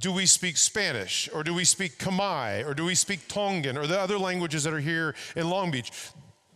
do 0.00 0.12
we 0.12 0.26
speak 0.26 0.56
Spanish 0.56 1.28
or 1.32 1.44
do 1.44 1.52
we 1.52 1.64
speak 1.64 1.98
Khmer 1.98 2.66
or 2.66 2.74
do 2.74 2.84
we 2.84 2.94
speak 2.94 3.28
Tongan 3.28 3.76
or 3.76 3.86
the 3.86 3.98
other 4.00 4.18
languages 4.18 4.64
that 4.64 4.72
are 4.72 4.80
here 4.80 5.14
in 5.36 5.48
Long 5.48 5.70
Beach. 5.70 5.92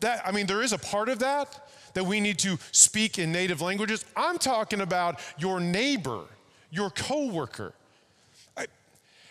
That 0.00 0.26
I 0.26 0.32
mean 0.32 0.46
there 0.46 0.62
is 0.62 0.72
a 0.72 0.78
part 0.78 1.08
of 1.08 1.18
that, 1.20 1.68
that 1.94 2.04
we 2.04 2.20
need 2.20 2.38
to 2.40 2.58
speak 2.72 3.18
in 3.18 3.32
native 3.32 3.60
languages. 3.60 4.04
I'm 4.16 4.38
talking 4.38 4.80
about 4.80 5.20
your 5.38 5.60
neighbor, 5.60 6.24
your 6.70 6.90
coworker. 6.90 7.72
I, 8.56 8.66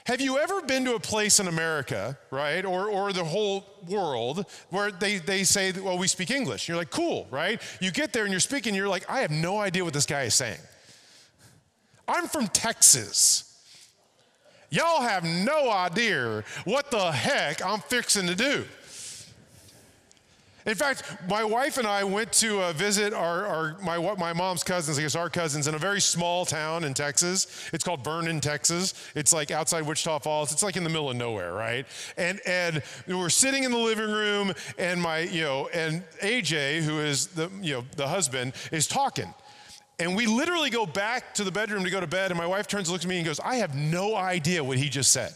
have 0.05 0.20
you 0.20 0.38
ever 0.38 0.62
been 0.62 0.84
to 0.86 0.96
a 0.96 1.00
place 1.00 1.39
in 1.39 1.48
America, 1.48 2.17
right, 2.32 2.65
or, 2.65 2.88
or 2.89 3.13
the 3.13 3.24
whole 3.24 3.65
world, 3.88 4.46
where 4.70 4.91
they, 4.91 5.17
they 5.17 5.43
say, 5.43 5.72
well, 5.72 5.98
we 5.98 6.08
speak 6.08 6.32
English? 6.32 6.67
You're 6.67 6.77
like, 6.77 6.89
cool, 6.89 7.27
right? 7.29 7.62
You 7.79 7.91
get 7.91 8.12
there 8.12 8.24
and 8.24 8.32
you're 8.32 8.39
speaking, 8.39 8.74
you're 8.74 8.89
like, 8.89 9.10
I 9.10 9.20
have 9.20 9.32
no 9.32 9.60
idea 9.60 9.84
what 9.84 9.93
this 9.93 10.05
guy 10.05 10.24
is 10.24 10.36
saying. 10.36 10.60
I'm 12.08 12.27
from 12.27 12.48
Texas. 12.48 13.50
Y'all 14.70 15.03
have 15.03 15.24
no 15.24 15.70
idea 15.70 16.43
what 16.65 16.89
the 16.89 17.12
heck 17.12 17.63
I'm 17.63 17.79
fixing 17.79 18.27
to 18.27 18.36
do. 18.36 18.65
In 20.65 20.75
fact, 20.75 21.03
my 21.27 21.43
wife 21.43 21.77
and 21.77 21.86
I 21.86 22.03
went 22.05 22.32
to 22.34 22.62
uh, 22.62 22.74
visit 22.74 23.13
our, 23.13 23.46
our, 23.46 23.77
my, 23.82 23.98
my 24.15 24.32
mom's 24.32 24.63
cousins, 24.63 24.98
I 24.98 25.01
guess 25.01 25.15
our 25.15 25.29
cousins, 25.29 25.67
in 25.67 25.75
a 25.75 25.77
very 25.77 26.00
small 26.00 26.46
town 26.46 26.86
in 26.86 26.93
Texas. 26.93 27.70
It's 27.74 27.84
called 27.84 28.03
Vernon, 28.03 28.39
Texas. 28.39 28.93
It's 29.13 29.34
like 29.34 29.51
outside 29.51 29.82
Wichita 29.86 30.20
Falls. 30.20 30.53
It's 30.53 30.63
like 30.63 30.77
in 30.77 30.84
the 30.86 30.89
middle 30.89 31.10
of 31.10 31.17
nowhere, 31.17 31.53
right? 31.53 31.86
And, 32.17 32.39
and 32.46 32.82
we're 33.08 33.29
sitting 33.29 33.63
in 33.63 33.72
the 33.72 33.77
living 33.77 34.10
room, 34.10 34.53
and 34.77 35.01
my, 35.01 35.20
you 35.20 35.43
know, 35.43 35.70
and 35.74 36.03
AJ, 36.22 36.82
who 36.84 37.00
is 37.00 37.27
the, 37.27 37.50
you 37.62 37.74
know, 37.74 37.86
the 37.98 38.08
husband, 38.08 38.53
is 38.72 38.88
talking. 38.88 39.34
And 40.00 40.15
we 40.15 40.25
literally 40.25 40.70
go 40.70 40.86
back 40.86 41.34
to 41.36 41.43
the 41.43 41.51
bedroom 41.51 41.84
to 41.84 41.89
go 41.89 42.00
to 42.00 42.08
bed, 42.08 42.32
and 42.32 42.38
my 42.38 42.48
wife 42.48 42.67
turns 42.67 42.89
looks 42.89 43.03
at 43.03 43.10
me 43.10 43.17
and 43.17 43.25
goes, 43.25 43.39
I 43.39 43.55
have 43.55 43.75
no 43.75 44.15
idea 44.15 44.63
what 44.63 44.77
he 44.77 44.89
just 44.89 45.12
said. 45.12 45.34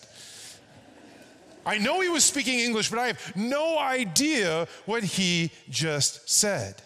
I 1.68 1.80
know 1.80 2.00
he 2.00 2.08
was 2.08 2.24
speaking 2.24 2.60
English, 2.60 2.90
but 2.90 2.98
I 2.98 3.08
have 3.08 3.36
no 3.36 3.78
idea 3.78 4.70
what 4.86 5.04
he 5.04 5.52
just 5.70 6.30
said. 6.30 6.82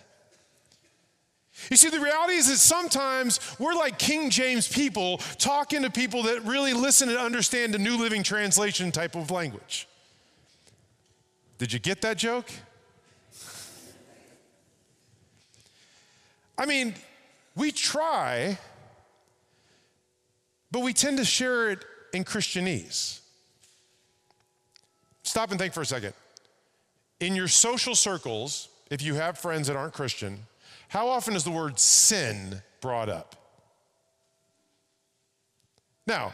You 1.69 1.77
see, 1.77 1.89
the 1.89 1.99
reality 1.99 2.33
is 2.33 2.47
that 2.47 2.57
sometimes 2.57 3.39
we're 3.59 3.75
like 3.75 3.99
King 3.99 4.31
James 4.31 4.67
people 4.67 5.19
talking 5.37 5.83
to 5.83 5.91
people 5.91 6.23
that 6.23 6.43
really 6.45 6.73
listen 6.73 7.09
and 7.09 7.19
understand 7.19 7.75
the 7.75 7.77
New 7.77 7.95
Living 7.95 8.23
Translation 8.23 8.91
type 8.91 9.15
of 9.15 9.29
language. 9.29 9.87
Did 11.59 11.71
you 11.71 11.77
get 11.77 12.01
that 12.01 12.17
joke? 12.17 12.49
I 16.57 16.65
mean, 16.65 16.95
we 17.55 17.71
try, 17.71 18.57
but 20.71 20.79
we 20.79 20.91
tend 20.91 21.19
to 21.19 21.25
share 21.25 21.69
it 21.69 21.85
in 22.13 22.23
Christianese. 22.23 23.19
Stop 25.31 25.51
and 25.51 25.57
think 25.57 25.73
for 25.73 25.79
a 25.79 25.85
second. 25.85 26.13
In 27.21 27.37
your 27.37 27.47
social 27.47 27.95
circles, 27.95 28.67
if 28.89 29.01
you 29.01 29.15
have 29.15 29.37
friends 29.37 29.67
that 29.67 29.77
aren't 29.77 29.93
Christian, 29.93 30.39
how 30.89 31.07
often 31.07 31.37
is 31.37 31.45
the 31.45 31.51
word 31.51 31.79
sin 31.79 32.61
brought 32.81 33.07
up? 33.07 33.37
Now, 36.05 36.33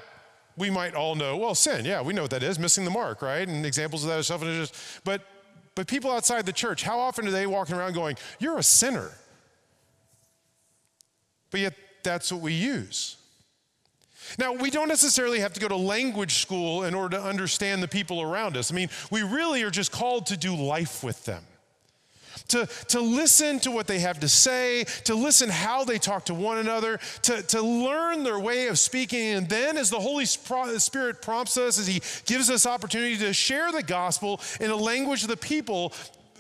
we 0.57 0.71
might 0.71 0.95
all 0.95 1.13
know, 1.13 1.37
well, 1.37 1.53
sin, 1.53 1.85
yeah, 1.85 2.01
we 2.01 2.11
know 2.11 2.23
what 2.23 2.31
that 2.31 2.41
is, 2.41 2.57
missing 2.57 2.85
the 2.85 2.89
mark, 2.89 3.21
right? 3.21 3.47
And 3.47 3.67
examples 3.67 4.03
of 4.03 4.09
that 4.09 4.17
are 4.17 4.23
self 4.23 4.41
interest. 4.41 4.75
But 5.03 5.21
but 5.75 5.85
people 5.85 6.11
outside 6.11 6.47
the 6.47 6.51
church, 6.51 6.81
how 6.81 6.97
often 6.97 7.27
are 7.27 7.31
they 7.31 7.45
walking 7.45 7.75
around 7.75 7.93
going, 7.93 8.17
You're 8.39 8.57
a 8.57 8.63
sinner? 8.63 9.11
But 11.51 11.59
yet 11.59 11.75
that's 12.01 12.31
what 12.31 12.41
we 12.41 12.53
use. 12.53 13.17
Now, 14.37 14.53
we 14.53 14.69
don't 14.69 14.87
necessarily 14.87 15.39
have 15.39 15.53
to 15.53 15.59
go 15.59 15.67
to 15.67 15.75
language 15.75 16.35
school 16.35 16.83
in 16.83 16.93
order 16.93 17.17
to 17.17 17.23
understand 17.23 17.81
the 17.81 17.87
people 17.87 18.21
around 18.21 18.57
us. 18.57 18.71
I 18.71 18.75
mean, 18.75 18.89
we 19.11 19.23
really 19.23 19.63
are 19.63 19.71
just 19.71 19.91
called 19.91 20.27
to 20.27 20.37
do 20.37 20.55
life 20.55 21.03
with 21.03 21.25
them. 21.25 21.43
To, 22.49 22.67
to 22.89 23.01
listen 23.01 23.59
to 23.61 23.71
what 23.71 23.87
they 23.87 23.99
have 23.99 24.19
to 24.19 24.29
say, 24.29 24.85
to 25.05 25.15
listen 25.15 25.49
how 25.49 25.83
they 25.83 25.97
talk 25.97 26.25
to 26.25 26.33
one 26.33 26.59
another, 26.59 26.99
to, 27.23 27.41
to 27.41 27.61
learn 27.61 28.23
their 28.23 28.39
way 28.39 28.67
of 28.67 28.77
speaking. 28.77 29.33
And 29.33 29.49
then, 29.49 29.75
as 29.75 29.89
the 29.89 29.99
Holy 29.99 30.25
Spirit 30.25 31.21
prompts 31.21 31.57
us, 31.57 31.79
as 31.79 31.87
He 31.87 32.01
gives 32.25 32.49
us 32.49 32.65
opportunity 32.65 33.17
to 33.17 33.33
share 33.33 33.71
the 33.71 33.83
gospel 33.83 34.39
in 34.61 34.69
a 34.69 34.75
language 34.75 35.23
the 35.23 35.35
people 35.35 35.93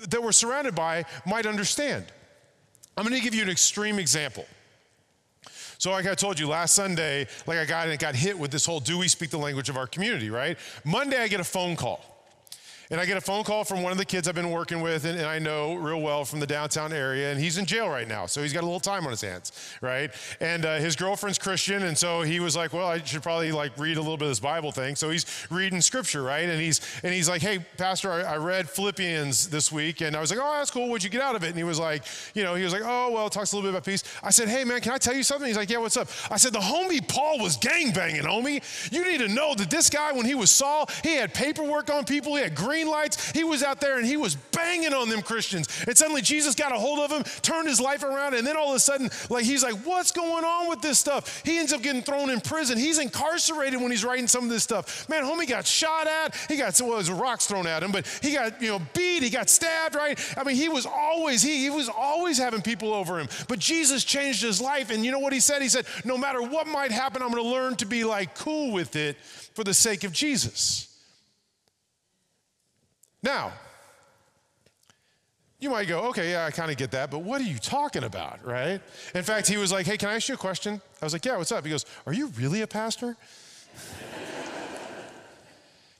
that 0.09 0.21
we're 0.21 0.31
surrounded 0.31 0.75
by 0.75 1.03
might 1.25 1.45
understand. 1.45 2.05
I'm 2.95 3.03
going 3.03 3.15
to 3.15 3.23
give 3.23 3.35
you 3.35 3.43
an 3.43 3.49
extreme 3.49 3.99
example. 3.99 4.45
So, 5.77 5.91
like 5.91 6.07
I 6.07 6.15
told 6.15 6.39
you 6.39 6.47
last 6.47 6.73
Sunday, 6.73 7.27
like 7.45 7.57
I 7.57 7.65
got 7.65 7.87
it 7.87 7.99
got 7.99 8.15
hit 8.15 8.37
with 8.37 8.51
this 8.51 8.65
whole 8.65 8.79
do 8.79 8.97
we 8.97 9.07
speak 9.07 9.29
the 9.29 9.37
language 9.37 9.69
of 9.69 9.77
our 9.77 9.87
community, 9.87 10.29
right? 10.29 10.57
Monday, 10.83 11.21
I 11.21 11.27
get 11.27 11.39
a 11.39 11.45
phone 11.45 11.75
call. 11.75 12.16
And 12.89 13.01
I 13.01 13.05
get 13.05 13.17
a 13.17 13.21
phone 13.21 13.43
call 13.43 13.65
from 13.65 13.81
one 13.81 13.91
of 13.91 13.97
the 13.97 14.05
kids 14.05 14.29
I've 14.29 14.35
been 14.35 14.51
working 14.51 14.79
with 14.81 15.03
and, 15.03 15.17
and, 15.17 15.27
I 15.27 15.39
know 15.39 15.75
real 15.75 15.99
well 15.99 16.23
from 16.23 16.39
the 16.39 16.47
downtown 16.47 16.93
area, 16.93 17.31
and 17.31 17.39
he's 17.39 17.57
in 17.57 17.65
jail 17.65 17.89
right 17.89 18.07
now, 18.07 18.27
so 18.27 18.41
he's 18.41 18.53
got 18.53 18.63
a 18.63 18.65
little 18.65 18.79
time 18.79 19.03
on 19.03 19.11
his 19.11 19.19
hands, 19.19 19.51
right? 19.81 20.09
And 20.39 20.65
uh, 20.65 20.77
his 20.77 20.95
girlfriend's 20.95 21.37
Christian, 21.37 21.83
and 21.83 21.97
so 21.97 22.21
he 22.21 22.39
was 22.39 22.55
like, 22.55 22.71
"Well, 22.71 22.87
I 22.87 23.03
should 23.03 23.23
probably 23.23 23.51
like 23.51 23.77
read 23.77 23.97
a 23.97 24.01
little 24.01 24.15
bit 24.15 24.25
of 24.25 24.31
this 24.31 24.39
Bible 24.39 24.71
thing." 24.71 24.95
So 24.95 25.09
he's 25.09 25.25
reading 25.49 25.81
Scripture, 25.81 26.23
right? 26.23 26.47
And 26.47 26.61
he's 26.61 26.79
and 27.03 27.13
he's 27.13 27.27
like, 27.27 27.41
"Hey, 27.41 27.59
Pastor, 27.77 28.09
I, 28.09 28.21
I 28.21 28.37
read 28.37 28.69
Philippians 28.69 29.49
this 29.49 29.69
week," 29.69 29.99
and 30.01 30.15
I 30.15 30.21
was 30.21 30.31
like, 30.31 30.39
"Oh, 30.41 30.57
that's 30.57 30.71
cool. 30.71 30.87
What'd 30.87 31.03
you 31.03 31.09
get 31.09 31.21
out 31.21 31.35
of 31.35 31.43
it?" 31.43 31.49
And 31.49 31.57
he 31.57 31.65
was 31.65 31.79
like, 31.79 32.03
"You 32.33 32.43
know, 32.43 32.55
he 32.55 32.63
was 32.63 32.71
like, 32.71 32.83
oh, 32.85 33.11
well, 33.11 33.27
it 33.27 33.33
talks 33.33 33.51
a 33.51 33.55
little 33.57 33.69
bit 33.69 33.75
about 33.75 33.85
peace." 33.85 34.03
I 34.23 34.31
said, 34.31 34.47
"Hey, 34.47 34.63
man, 34.63 34.79
can 34.79 34.93
I 34.93 34.97
tell 34.97 35.13
you 35.13 35.23
something?" 35.23 35.47
He's 35.47 35.57
like, 35.57 35.69
"Yeah, 35.69 35.79
what's 35.79 35.97
up?" 35.97 36.07
I 36.31 36.37
said, 36.37 36.53
"The 36.53 36.59
homie 36.59 37.05
Paul 37.05 37.39
was 37.39 37.57
gang 37.57 37.91
banging, 37.91 38.23
homie. 38.23 38.63
You 38.93 39.03
need 39.03 39.19
to 39.19 39.27
know 39.27 39.55
that 39.55 39.69
this 39.69 39.89
guy, 39.89 40.13
when 40.13 40.25
he 40.25 40.35
was 40.35 40.51
Saul, 40.51 40.89
he 41.03 41.15
had 41.15 41.33
paperwork 41.33 41.89
on 41.89 42.05
people, 42.05 42.35
he 42.35 42.43
had 42.43 42.55
green 42.55 42.76
lights, 42.83 43.31
he 43.31 43.43
was." 43.43 43.57
out 43.67 43.81
there 43.81 43.97
and 43.97 44.05
he 44.05 44.17
was 44.17 44.35
banging 44.35 44.93
on 44.93 45.09
them 45.09 45.21
Christians. 45.21 45.67
And 45.87 45.95
suddenly 45.95 46.21
Jesus 46.21 46.55
got 46.55 46.71
a 46.71 46.79
hold 46.79 46.99
of 46.99 47.11
him, 47.11 47.23
turned 47.41 47.67
his 47.67 47.79
life 47.79 48.03
around, 48.03 48.33
and 48.33 48.47
then 48.47 48.57
all 48.57 48.69
of 48.69 48.75
a 48.75 48.79
sudden, 48.79 49.09
like 49.29 49.45
he's 49.45 49.63
like, 49.63 49.75
what's 49.85 50.11
going 50.11 50.45
on 50.45 50.69
with 50.69 50.81
this 50.81 50.97
stuff? 50.97 51.41
He 51.43 51.57
ends 51.57 51.73
up 51.73 51.81
getting 51.81 52.01
thrown 52.01 52.29
in 52.29 52.41
prison. 52.41 52.77
He's 52.77 52.99
incarcerated 52.99 53.81
when 53.81 53.91
he's 53.91 54.05
writing 54.05 54.27
some 54.27 54.45
of 54.45 54.49
this 54.49 54.63
stuff. 54.63 55.07
Man, 55.09 55.23
homie 55.23 55.47
got 55.47 55.67
shot 55.67 56.07
at. 56.07 56.35
He 56.47 56.57
got 56.57 56.79
well, 56.81 56.97
was 56.97 57.11
rocks 57.11 57.45
thrown 57.45 57.67
at 57.67 57.83
him, 57.83 57.91
but 57.91 58.07
he 58.21 58.33
got 58.33 58.61
you 58.61 58.69
know 58.69 58.81
beat. 58.93 59.21
He 59.21 59.29
got 59.29 59.49
stabbed. 59.49 59.95
Right? 59.95 60.19
I 60.37 60.43
mean, 60.43 60.55
he 60.55 60.69
was 60.69 60.85
always 60.85 61.41
he 61.41 61.61
he 61.61 61.69
was 61.69 61.89
always 61.89 62.37
having 62.37 62.61
people 62.61 62.93
over 62.93 63.19
him. 63.19 63.27
But 63.47 63.59
Jesus 63.59 64.03
changed 64.03 64.41
his 64.41 64.61
life, 64.61 64.91
and 64.91 65.05
you 65.05 65.11
know 65.11 65.19
what 65.19 65.33
he 65.33 65.39
said? 65.39 65.61
He 65.61 65.69
said, 65.69 65.85
no 66.05 66.17
matter 66.17 66.41
what 66.41 66.67
might 66.67 66.91
happen, 66.91 67.21
I'm 67.21 67.31
going 67.31 67.43
to 67.43 67.49
learn 67.49 67.75
to 67.77 67.85
be 67.85 68.03
like 68.03 68.35
cool 68.35 68.71
with 68.71 68.95
it 68.95 69.17
for 69.17 69.63
the 69.63 69.73
sake 69.73 70.03
of 70.03 70.11
Jesus. 70.11 70.87
Now, 73.23 73.51
you 75.59 75.71
might 75.71 75.87
go, 75.87 76.01
okay, 76.09 76.31
yeah, 76.31 76.45
I 76.45 76.51
kind 76.51 76.69
of 76.69 76.77
get 76.77 76.91
that, 76.91 77.09
but 77.09 77.19
what 77.19 77.41
are 77.41 77.45
you 77.45 77.57
talking 77.57 78.03
about, 78.03 78.45
right? 78.45 78.79
In 79.15 79.23
fact, 79.23 79.47
he 79.47 79.57
was 79.57 79.71
like, 79.71 79.87
hey, 79.87 79.97
can 79.97 80.09
I 80.09 80.15
ask 80.15 80.29
you 80.29 80.35
a 80.35 80.37
question? 80.37 80.79
I 81.01 81.05
was 81.05 81.13
like, 81.13 81.25
yeah, 81.25 81.35
what's 81.37 81.51
up? 81.51 81.63
He 81.63 81.71
goes, 81.71 81.85
are 82.05 82.13
you 82.13 82.27
really 82.37 82.61
a 82.61 82.67
pastor? 82.67 83.17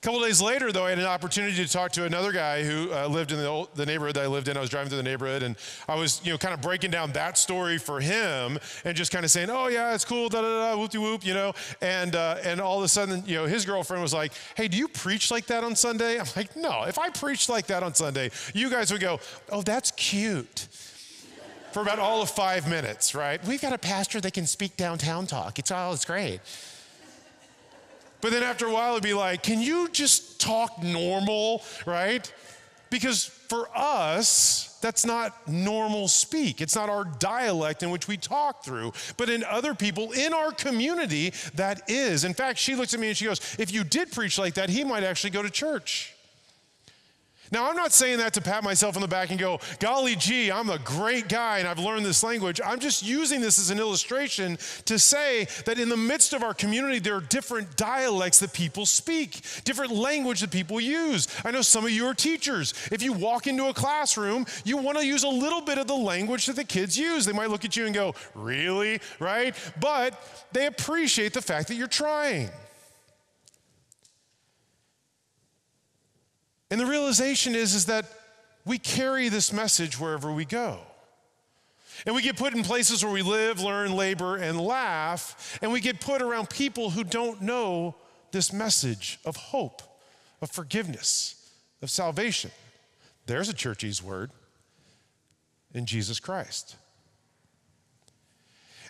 couple 0.00 0.20
days 0.20 0.40
later, 0.40 0.70
though, 0.70 0.86
I 0.86 0.90
had 0.90 1.00
an 1.00 1.06
opportunity 1.06 1.56
to 1.56 1.68
talk 1.68 1.90
to 1.92 2.04
another 2.04 2.30
guy 2.30 2.62
who 2.62 2.92
uh, 2.92 3.08
lived 3.08 3.32
in 3.32 3.38
the, 3.38 3.46
old, 3.46 3.74
the, 3.74 3.84
neighborhood 3.84 4.14
that 4.14 4.22
I 4.22 4.26
lived 4.28 4.46
in. 4.46 4.56
I 4.56 4.60
was 4.60 4.70
driving 4.70 4.90
through 4.90 4.98
the 4.98 5.02
neighborhood, 5.02 5.42
and 5.42 5.56
I 5.88 5.96
was, 5.96 6.20
you 6.24 6.30
know, 6.30 6.38
kind 6.38 6.54
of 6.54 6.60
breaking 6.60 6.92
down 6.92 7.10
that 7.12 7.36
story 7.36 7.78
for 7.78 7.98
him, 7.98 8.60
and 8.84 8.96
just 8.96 9.10
kind 9.10 9.24
of 9.24 9.30
saying, 9.32 9.50
"Oh 9.50 9.66
yeah, 9.66 9.94
it's 9.94 10.04
cool, 10.04 10.28
da 10.28 10.40
da 10.40 10.70
da, 10.70 10.78
whoop 10.78 10.92
de 10.92 11.00
whoop," 11.00 11.26
you 11.26 11.34
know. 11.34 11.52
And 11.82 12.14
uh, 12.14 12.36
and 12.44 12.60
all 12.60 12.78
of 12.78 12.84
a 12.84 12.88
sudden, 12.88 13.24
you 13.26 13.34
know, 13.34 13.46
his 13.46 13.64
girlfriend 13.64 14.00
was 14.00 14.14
like, 14.14 14.30
"Hey, 14.54 14.68
do 14.68 14.76
you 14.76 14.86
preach 14.86 15.32
like 15.32 15.46
that 15.46 15.64
on 15.64 15.74
Sunday?" 15.74 16.20
I'm 16.20 16.26
like, 16.36 16.54
"No. 16.54 16.84
If 16.84 16.96
I 16.96 17.08
preached 17.08 17.48
like 17.48 17.66
that 17.66 17.82
on 17.82 17.92
Sunday, 17.92 18.30
you 18.54 18.70
guys 18.70 18.92
would 18.92 19.00
go, 19.00 19.18
oh, 19.50 19.62
that's 19.62 19.90
cute." 19.90 20.68
for 21.72 21.82
about 21.82 21.98
all 21.98 22.22
of 22.22 22.30
five 22.30 22.66
minutes, 22.66 23.14
right? 23.14 23.44
We've 23.46 23.60
got 23.60 23.74
a 23.74 23.78
pastor 23.78 24.22
that 24.22 24.32
can 24.32 24.46
speak 24.46 24.78
downtown 24.78 25.26
talk. 25.26 25.58
It's 25.58 25.70
all, 25.70 25.92
it's 25.92 26.06
great. 26.06 26.40
But 28.20 28.30
then 28.32 28.42
after 28.42 28.66
a 28.66 28.72
while, 28.72 28.92
it'd 28.92 29.02
be 29.02 29.14
like, 29.14 29.42
can 29.42 29.60
you 29.60 29.88
just 29.88 30.40
talk 30.40 30.82
normal, 30.82 31.62
right? 31.86 32.32
Because 32.90 33.24
for 33.24 33.68
us, 33.74 34.78
that's 34.80 35.04
not 35.04 35.48
normal 35.48 36.08
speak. 36.08 36.60
It's 36.60 36.74
not 36.74 36.88
our 36.88 37.04
dialect 37.04 37.82
in 37.82 37.90
which 37.90 38.08
we 38.08 38.16
talk 38.16 38.64
through. 38.64 38.92
But 39.16 39.28
in 39.30 39.44
other 39.44 39.74
people 39.74 40.12
in 40.12 40.32
our 40.32 40.52
community, 40.52 41.32
that 41.54 41.82
is. 41.88 42.24
In 42.24 42.34
fact, 42.34 42.58
she 42.58 42.74
looks 42.74 42.94
at 42.94 43.00
me 43.00 43.08
and 43.08 43.16
she 43.16 43.24
goes, 43.24 43.40
if 43.58 43.72
you 43.72 43.84
did 43.84 44.10
preach 44.12 44.38
like 44.38 44.54
that, 44.54 44.68
he 44.70 44.84
might 44.84 45.04
actually 45.04 45.30
go 45.30 45.42
to 45.42 45.50
church. 45.50 46.14
Now, 47.50 47.68
I'm 47.68 47.76
not 47.76 47.92
saying 47.92 48.18
that 48.18 48.34
to 48.34 48.40
pat 48.40 48.62
myself 48.62 48.96
on 48.96 49.02
the 49.02 49.08
back 49.08 49.30
and 49.30 49.38
go, 49.38 49.60
golly 49.80 50.16
gee, 50.16 50.50
I'm 50.50 50.70
a 50.70 50.78
great 50.78 51.28
guy 51.28 51.58
and 51.58 51.68
I've 51.68 51.78
learned 51.78 52.04
this 52.04 52.22
language. 52.22 52.60
I'm 52.64 52.78
just 52.78 53.02
using 53.02 53.40
this 53.40 53.58
as 53.58 53.70
an 53.70 53.78
illustration 53.78 54.58
to 54.84 54.98
say 54.98 55.46
that 55.64 55.78
in 55.78 55.88
the 55.88 55.96
midst 55.96 56.32
of 56.32 56.42
our 56.42 56.54
community, 56.54 56.98
there 56.98 57.14
are 57.14 57.20
different 57.20 57.76
dialects 57.76 58.40
that 58.40 58.52
people 58.52 58.86
speak, 58.86 59.40
different 59.64 59.92
language 59.92 60.40
that 60.40 60.50
people 60.50 60.80
use. 60.80 61.28
I 61.44 61.50
know 61.50 61.62
some 61.62 61.84
of 61.84 61.90
you 61.90 62.06
are 62.06 62.14
teachers. 62.14 62.74
If 62.92 63.02
you 63.02 63.12
walk 63.12 63.46
into 63.46 63.66
a 63.66 63.74
classroom, 63.74 64.46
you 64.64 64.76
want 64.76 64.98
to 64.98 65.06
use 65.06 65.24
a 65.24 65.28
little 65.28 65.60
bit 65.60 65.78
of 65.78 65.86
the 65.86 65.96
language 65.96 66.46
that 66.46 66.56
the 66.56 66.64
kids 66.64 66.98
use. 66.98 67.24
They 67.24 67.32
might 67.32 67.50
look 67.50 67.64
at 67.64 67.76
you 67.76 67.86
and 67.86 67.94
go, 67.94 68.14
really? 68.34 69.00
Right? 69.18 69.54
But 69.80 70.20
they 70.52 70.66
appreciate 70.66 71.32
the 71.32 71.42
fact 71.42 71.68
that 71.68 71.74
you're 71.74 71.86
trying. 71.86 72.50
And 76.70 76.80
the 76.80 76.86
realization 76.86 77.54
is, 77.54 77.74
is 77.74 77.86
that 77.86 78.04
we 78.64 78.78
carry 78.78 79.28
this 79.28 79.52
message 79.52 79.98
wherever 79.98 80.32
we 80.32 80.44
go. 80.44 80.80
And 82.06 82.14
we 82.14 82.22
get 82.22 82.36
put 82.36 82.54
in 82.54 82.62
places 82.62 83.02
where 83.02 83.12
we 83.12 83.22
live, 83.22 83.60
learn, 83.60 83.96
labor, 83.96 84.36
and 84.36 84.60
laugh. 84.60 85.58
And 85.62 85.72
we 85.72 85.80
get 85.80 86.00
put 86.00 86.22
around 86.22 86.50
people 86.50 86.90
who 86.90 87.02
don't 87.02 87.42
know 87.42 87.96
this 88.30 88.52
message 88.52 89.18
of 89.24 89.36
hope, 89.36 89.82
of 90.40 90.50
forgiveness, 90.50 91.50
of 91.82 91.90
salvation. 91.90 92.50
There's 93.26 93.48
a 93.48 93.54
churchy's 93.54 94.02
word 94.02 94.30
in 95.74 95.86
Jesus 95.86 96.20
Christ. 96.20 96.76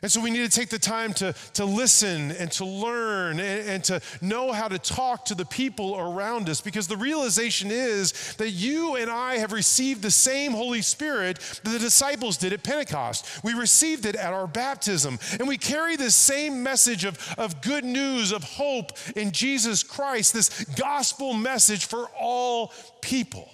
And 0.02 0.10
so 0.10 0.20
we 0.20 0.30
need 0.30 0.50
to 0.50 0.56
take 0.56 0.68
the 0.68 0.78
time 0.78 1.12
to, 1.14 1.34
to 1.54 1.64
listen 1.64 2.30
and 2.32 2.50
to 2.52 2.64
learn 2.64 3.40
and, 3.40 3.68
and, 3.68 3.84
to 3.84 4.00
know 4.20 4.52
how 4.52 4.68
to 4.68 4.78
talk 4.78 5.24
to 5.26 5.34
the 5.34 5.44
people 5.44 5.98
around 5.98 6.48
us 6.48 6.60
because 6.60 6.86
the 6.86 6.96
realization 6.96 7.70
is 7.70 8.34
that 8.34 8.50
you 8.50 8.96
and 8.96 9.10
I 9.10 9.38
have 9.38 9.52
received 9.52 10.02
the 10.02 10.10
same 10.10 10.52
Holy 10.52 10.82
Spirit 10.82 11.38
that 11.64 11.70
the 11.70 11.78
disciples 11.78 12.36
did 12.36 12.52
at 12.52 12.62
Pentecost. 12.62 13.42
We 13.42 13.54
received 13.54 14.06
it 14.06 14.16
at 14.16 14.32
our 14.32 14.46
baptism. 14.46 15.18
And 15.38 15.48
we 15.48 15.58
carry 15.58 15.96
this 15.96 16.14
same 16.14 16.62
message 16.62 17.04
of, 17.04 17.34
of 17.38 17.60
good 17.62 17.84
news, 17.84 18.32
of 18.32 18.44
hope 18.44 18.92
in 19.16 19.32
Jesus 19.32 19.82
Christ, 19.82 20.32
this 20.32 20.64
gospel 20.76 21.34
message 21.34 21.86
for 21.86 22.06
all 22.18 22.72
people. 23.00 23.48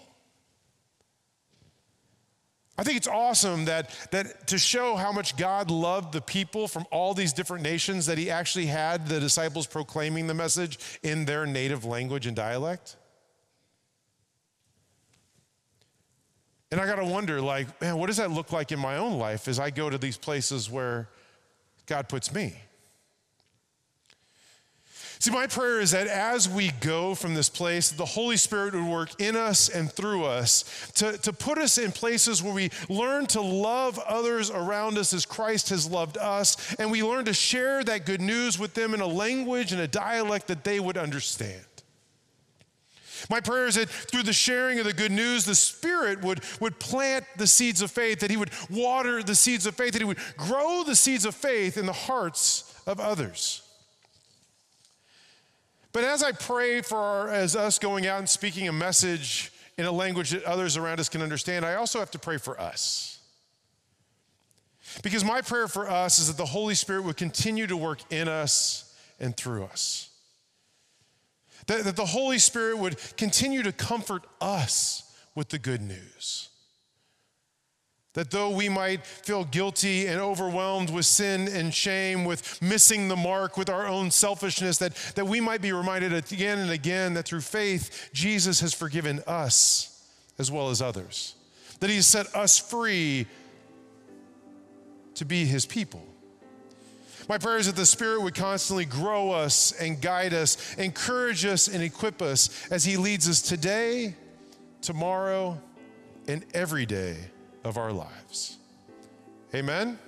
I 2.77 2.83
think 2.83 2.97
it's 2.97 3.07
awesome 3.07 3.67
that, 3.67 3.91
that 4.11 4.49
to 4.49 4.59
show 4.59 4.97
how 4.97 5.13
much 5.13 5.37
God 5.37 5.71
loved 5.71 6.13
the 6.13 6.21
people 6.21 6.67
from 6.67 6.85
all 6.91 7.15
these 7.15 7.33
different 7.33 7.63
nations, 7.63 8.07
that 8.07 8.19
he 8.19 8.31
actually 8.31 8.67
had 8.67 9.07
the 9.07 9.21
disciples 9.21 9.67
proclaiming 9.67 10.27
the 10.27 10.35
message 10.35 10.79
in 11.03 11.25
their 11.25 11.47
native 11.47 11.85
language 11.85 12.27
and 12.27 12.35
dialect. 12.35 12.97
And 16.73 16.81
I 16.81 16.87
got 16.87 16.97
to 16.97 17.05
wonder, 17.05 17.41
like, 17.41 17.81
man, 17.81 17.97
what 17.97 18.09
does 18.09 18.17
that 18.17 18.33
look 18.33 18.51
like 18.51 18.73
in 18.73 18.81
my 18.81 18.97
own 18.97 19.19
life 19.19 19.47
as 19.47 19.61
I 19.61 19.71
go 19.71 19.89
to 19.89 19.97
these 19.97 20.17
places 20.17 20.69
where 20.69 21.09
God 21.87 22.09
puts 22.09 22.35
me? 22.35 22.57
See, 25.25 25.31
my 25.31 25.47
prayer 25.47 25.81
is 25.81 25.93
that 25.93 26.07
as 26.07 26.51
we 26.51 26.71
go 26.81 27.15
from 27.15 27.33
this 27.33 27.49
place, 27.49 27.91
the 27.91 28.05
Holy 28.05 28.37
Spirit 28.37 28.75
would 28.75 28.85
work 28.85 29.19
in 29.19 29.37
us 29.37 29.71
and 29.71 29.91
through 29.91 30.27
us 30.27 30.91
to, 30.97 31.17
to 31.17 31.33
put 31.33 31.57
us 31.57 31.79
in 31.79 31.93
places 31.93 32.43
where 32.43 32.53
we 32.53 32.69
learn 32.91 33.25
to 33.29 33.41
love 33.41 33.99
others 34.01 34.51
around 34.51 34.99
us 34.99 35.15
as 35.15 35.25
Christ 35.25 35.71
has 35.71 35.91
loved 35.91 36.19
us, 36.19 36.75
and 36.75 36.91
we 36.91 37.03
learn 37.03 37.25
to 37.25 37.33
share 37.33 37.83
that 37.85 38.05
good 38.05 38.21
news 38.21 38.59
with 38.59 38.75
them 38.75 38.93
in 38.93 39.01
a 39.01 39.07
language 39.07 39.73
and 39.73 39.81
a 39.81 39.89
dialect 39.89 40.47
that 40.49 40.63
they 40.63 40.79
would 40.79 40.99
understand. 40.99 41.65
My 43.31 43.41
prayer 43.41 43.67
is 43.67 43.77
that 43.77 43.89
through 43.89 44.25
the 44.25 44.35
sharing 44.35 44.79
of 44.79 44.85
the 44.85 44.93
good 44.93 45.11
news, 45.11 45.47
the 45.47 45.55
Spirit 45.55 46.23
would, 46.23 46.45
would 46.61 46.79
plant 46.79 47.25
the 47.39 47.47
seeds 47.47 47.81
of 47.81 47.91
faith, 47.91 48.21
that 48.21 48.31
He 48.31 48.37
would 48.37 48.51
water 48.69 49.23
the 49.23 49.35
seeds 49.35 49.65
of 49.65 49.75
faith, 49.75 49.95
that 49.95 50.03
He 50.03 50.07
would 50.07 50.19
grow 50.37 50.85
the 50.85 50.95
seeds 50.95 51.25
of 51.25 51.35
faith 51.35 51.79
in 51.79 51.87
the 51.87 51.95
hearts 51.95 52.79
of 52.87 53.01
others. 53.01 53.63
But 55.95 56.03
as 56.03 56.25
I 56.25 56.33
pray 56.33 56.83
for 56.83 56.99
our, 56.99 57.29
as 57.31 57.55
us 57.55 57.79
going 57.79 58.07
out 58.07 58.19
and 58.19 58.29
speaking 58.29 58.67
a 58.67 58.73
message 58.73 59.53
in 59.79 59.87
a 59.87 59.93
language 59.93 60.31
that 60.31 60.43
others 60.43 60.77
around 60.77 60.99
us 60.99 61.09
can 61.09 61.23
understand, 61.23 61.65
I 61.65 61.77
also 61.77 62.01
have 62.01 62.11
to 62.11 62.19
pray 62.19 62.37
for 62.37 62.61
us. 62.61 63.21
Because 65.05 65.25
my 65.25 65.41
prayer 65.41 65.69
for 65.69 65.89
us 65.89 66.19
is 66.19 66.27
that 66.27 66.37
the 66.37 66.47
Holy 66.47 66.75
Spirit 66.75 67.05
would 67.05 67.17
continue 67.17 67.69
to 67.69 67.77
work 67.77 68.01
in 68.11 68.27
us 68.27 68.93
and 69.21 69.37
through 69.37 69.65
us. 69.65 70.11
That, 71.69 71.85
that 71.85 71.97
the 71.97 72.07
Holy 72.07 72.41
Spirit 72.41 72.79
would 72.79 72.97
continue 73.17 73.63
to 73.63 73.73
comfort 73.73 74.25
us 74.41 75.17
with 75.37 75.51
the 75.51 75.61
good 75.61 75.81
news. 75.81 76.49
That 78.15 78.31
though 78.31 78.51
we 78.51 78.69
might 78.69 79.05
feel 79.05 79.45
guilty 79.45 80.07
and 80.07 80.21
overwhelmed 80.21 80.89
with 80.89 81.05
sin 81.05 81.49
and 81.49 81.75
shame, 81.75 82.25
with 82.25 82.63
missing 82.63 83.09
the 83.09 83.17
mark, 83.17 83.57
with 83.57 83.69
our 83.69 83.89
own 83.89 84.13
selfishness, 84.13 84.79
that, 84.79 84.95
that 85.17 85.27
we 85.27 85.41
might 85.41 85.61
be 85.61 85.73
reminded 85.73 86.13
again 86.13 86.61
and 86.61 86.71
again 86.71 87.15
that 87.15 87.27
through 87.27 87.41
faith, 87.41 88.11
Jesus 88.13 88.61
has 88.61 88.73
forgiven 88.73 89.21
us 89.27 90.01
as 90.39 90.49
well 90.49 90.71
as 90.71 90.81
others. 90.81 91.35
That 91.81 91.91
He 91.91 91.97
has 91.97 92.07
set 92.07 92.35
us 92.37 92.57
free 92.57 93.27
to 95.17 95.25
be 95.25 95.45
His 95.45 95.67
people. 95.67 96.07
My 97.29 97.39
prayer 97.39 97.59
is 97.59 97.67
that 97.67 97.75
the 97.75 97.87
Spirit 97.87 98.23
would 98.23 98.37
constantly 98.37 98.85
grow 98.85 99.33
us 99.33 99.73
and 99.73 100.01
guide 100.01 100.35
us, 100.35 100.77
encourage 100.77 101.45
us 101.45 101.67
and 101.67 101.83
equip 101.83 102.23
us 102.23 102.69
as 102.71 102.85
He 102.85 102.97
leads 102.97 103.29
us 103.29 103.43
today, 103.43 104.15
tomorrow, 104.83 105.61
and 106.29 106.45
every 106.55 106.87
day 106.87 107.17
of 107.65 107.79
our 107.79 107.93
lives. 107.93 108.59
Amen? 109.55 109.99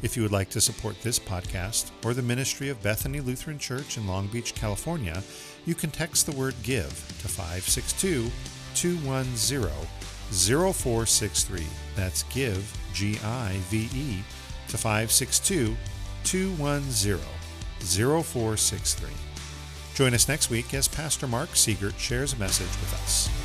If 0.01 0.17
you 0.17 0.23
would 0.23 0.31
like 0.31 0.49
to 0.51 0.61
support 0.61 0.99
this 1.01 1.19
podcast 1.19 1.91
or 2.03 2.15
the 2.15 2.23
ministry 2.23 2.69
of 2.69 2.81
Bethany 2.81 3.19
Lutheran 3.19 3.59
Church 3.59 3.97
in 3.97 4.07
Long 4.07 4.25
Beach, 4.27 4.55
California, 4.55 5.21
you 5.65 5.75
can 5.75 5.91
text 5.91 6.25
the 6.25 6.31
word 6.31 6.55
GIVE 6.63 6.89
to 7.21 7.27
562 7.27 8.31
210 8.73 9.35
0463. 10.73 11.65
That's 11.95 12.23
GIVE, 12.23 12.77
G 12.93 13.19
I 13.23 13.57
V 13.69 13.89
E, 13.93 14.23
to 14.69 14.77
562 14.77 15.75
210 16.23 17.19
0463. 18.23 19.09
Join 19.93 20.13
us 20.15 20.27
next 20.27 20.49
week 20.49 20.73
as 20.73 20.87
Pastor 20.87 21.27
Mark 21.27 21.49
Siegert 21.49 21.97
shares 21.99 22.33
a 22.33 22.37
message 22.37 22.65
with 22.67 22.93
us. 23.03 23.40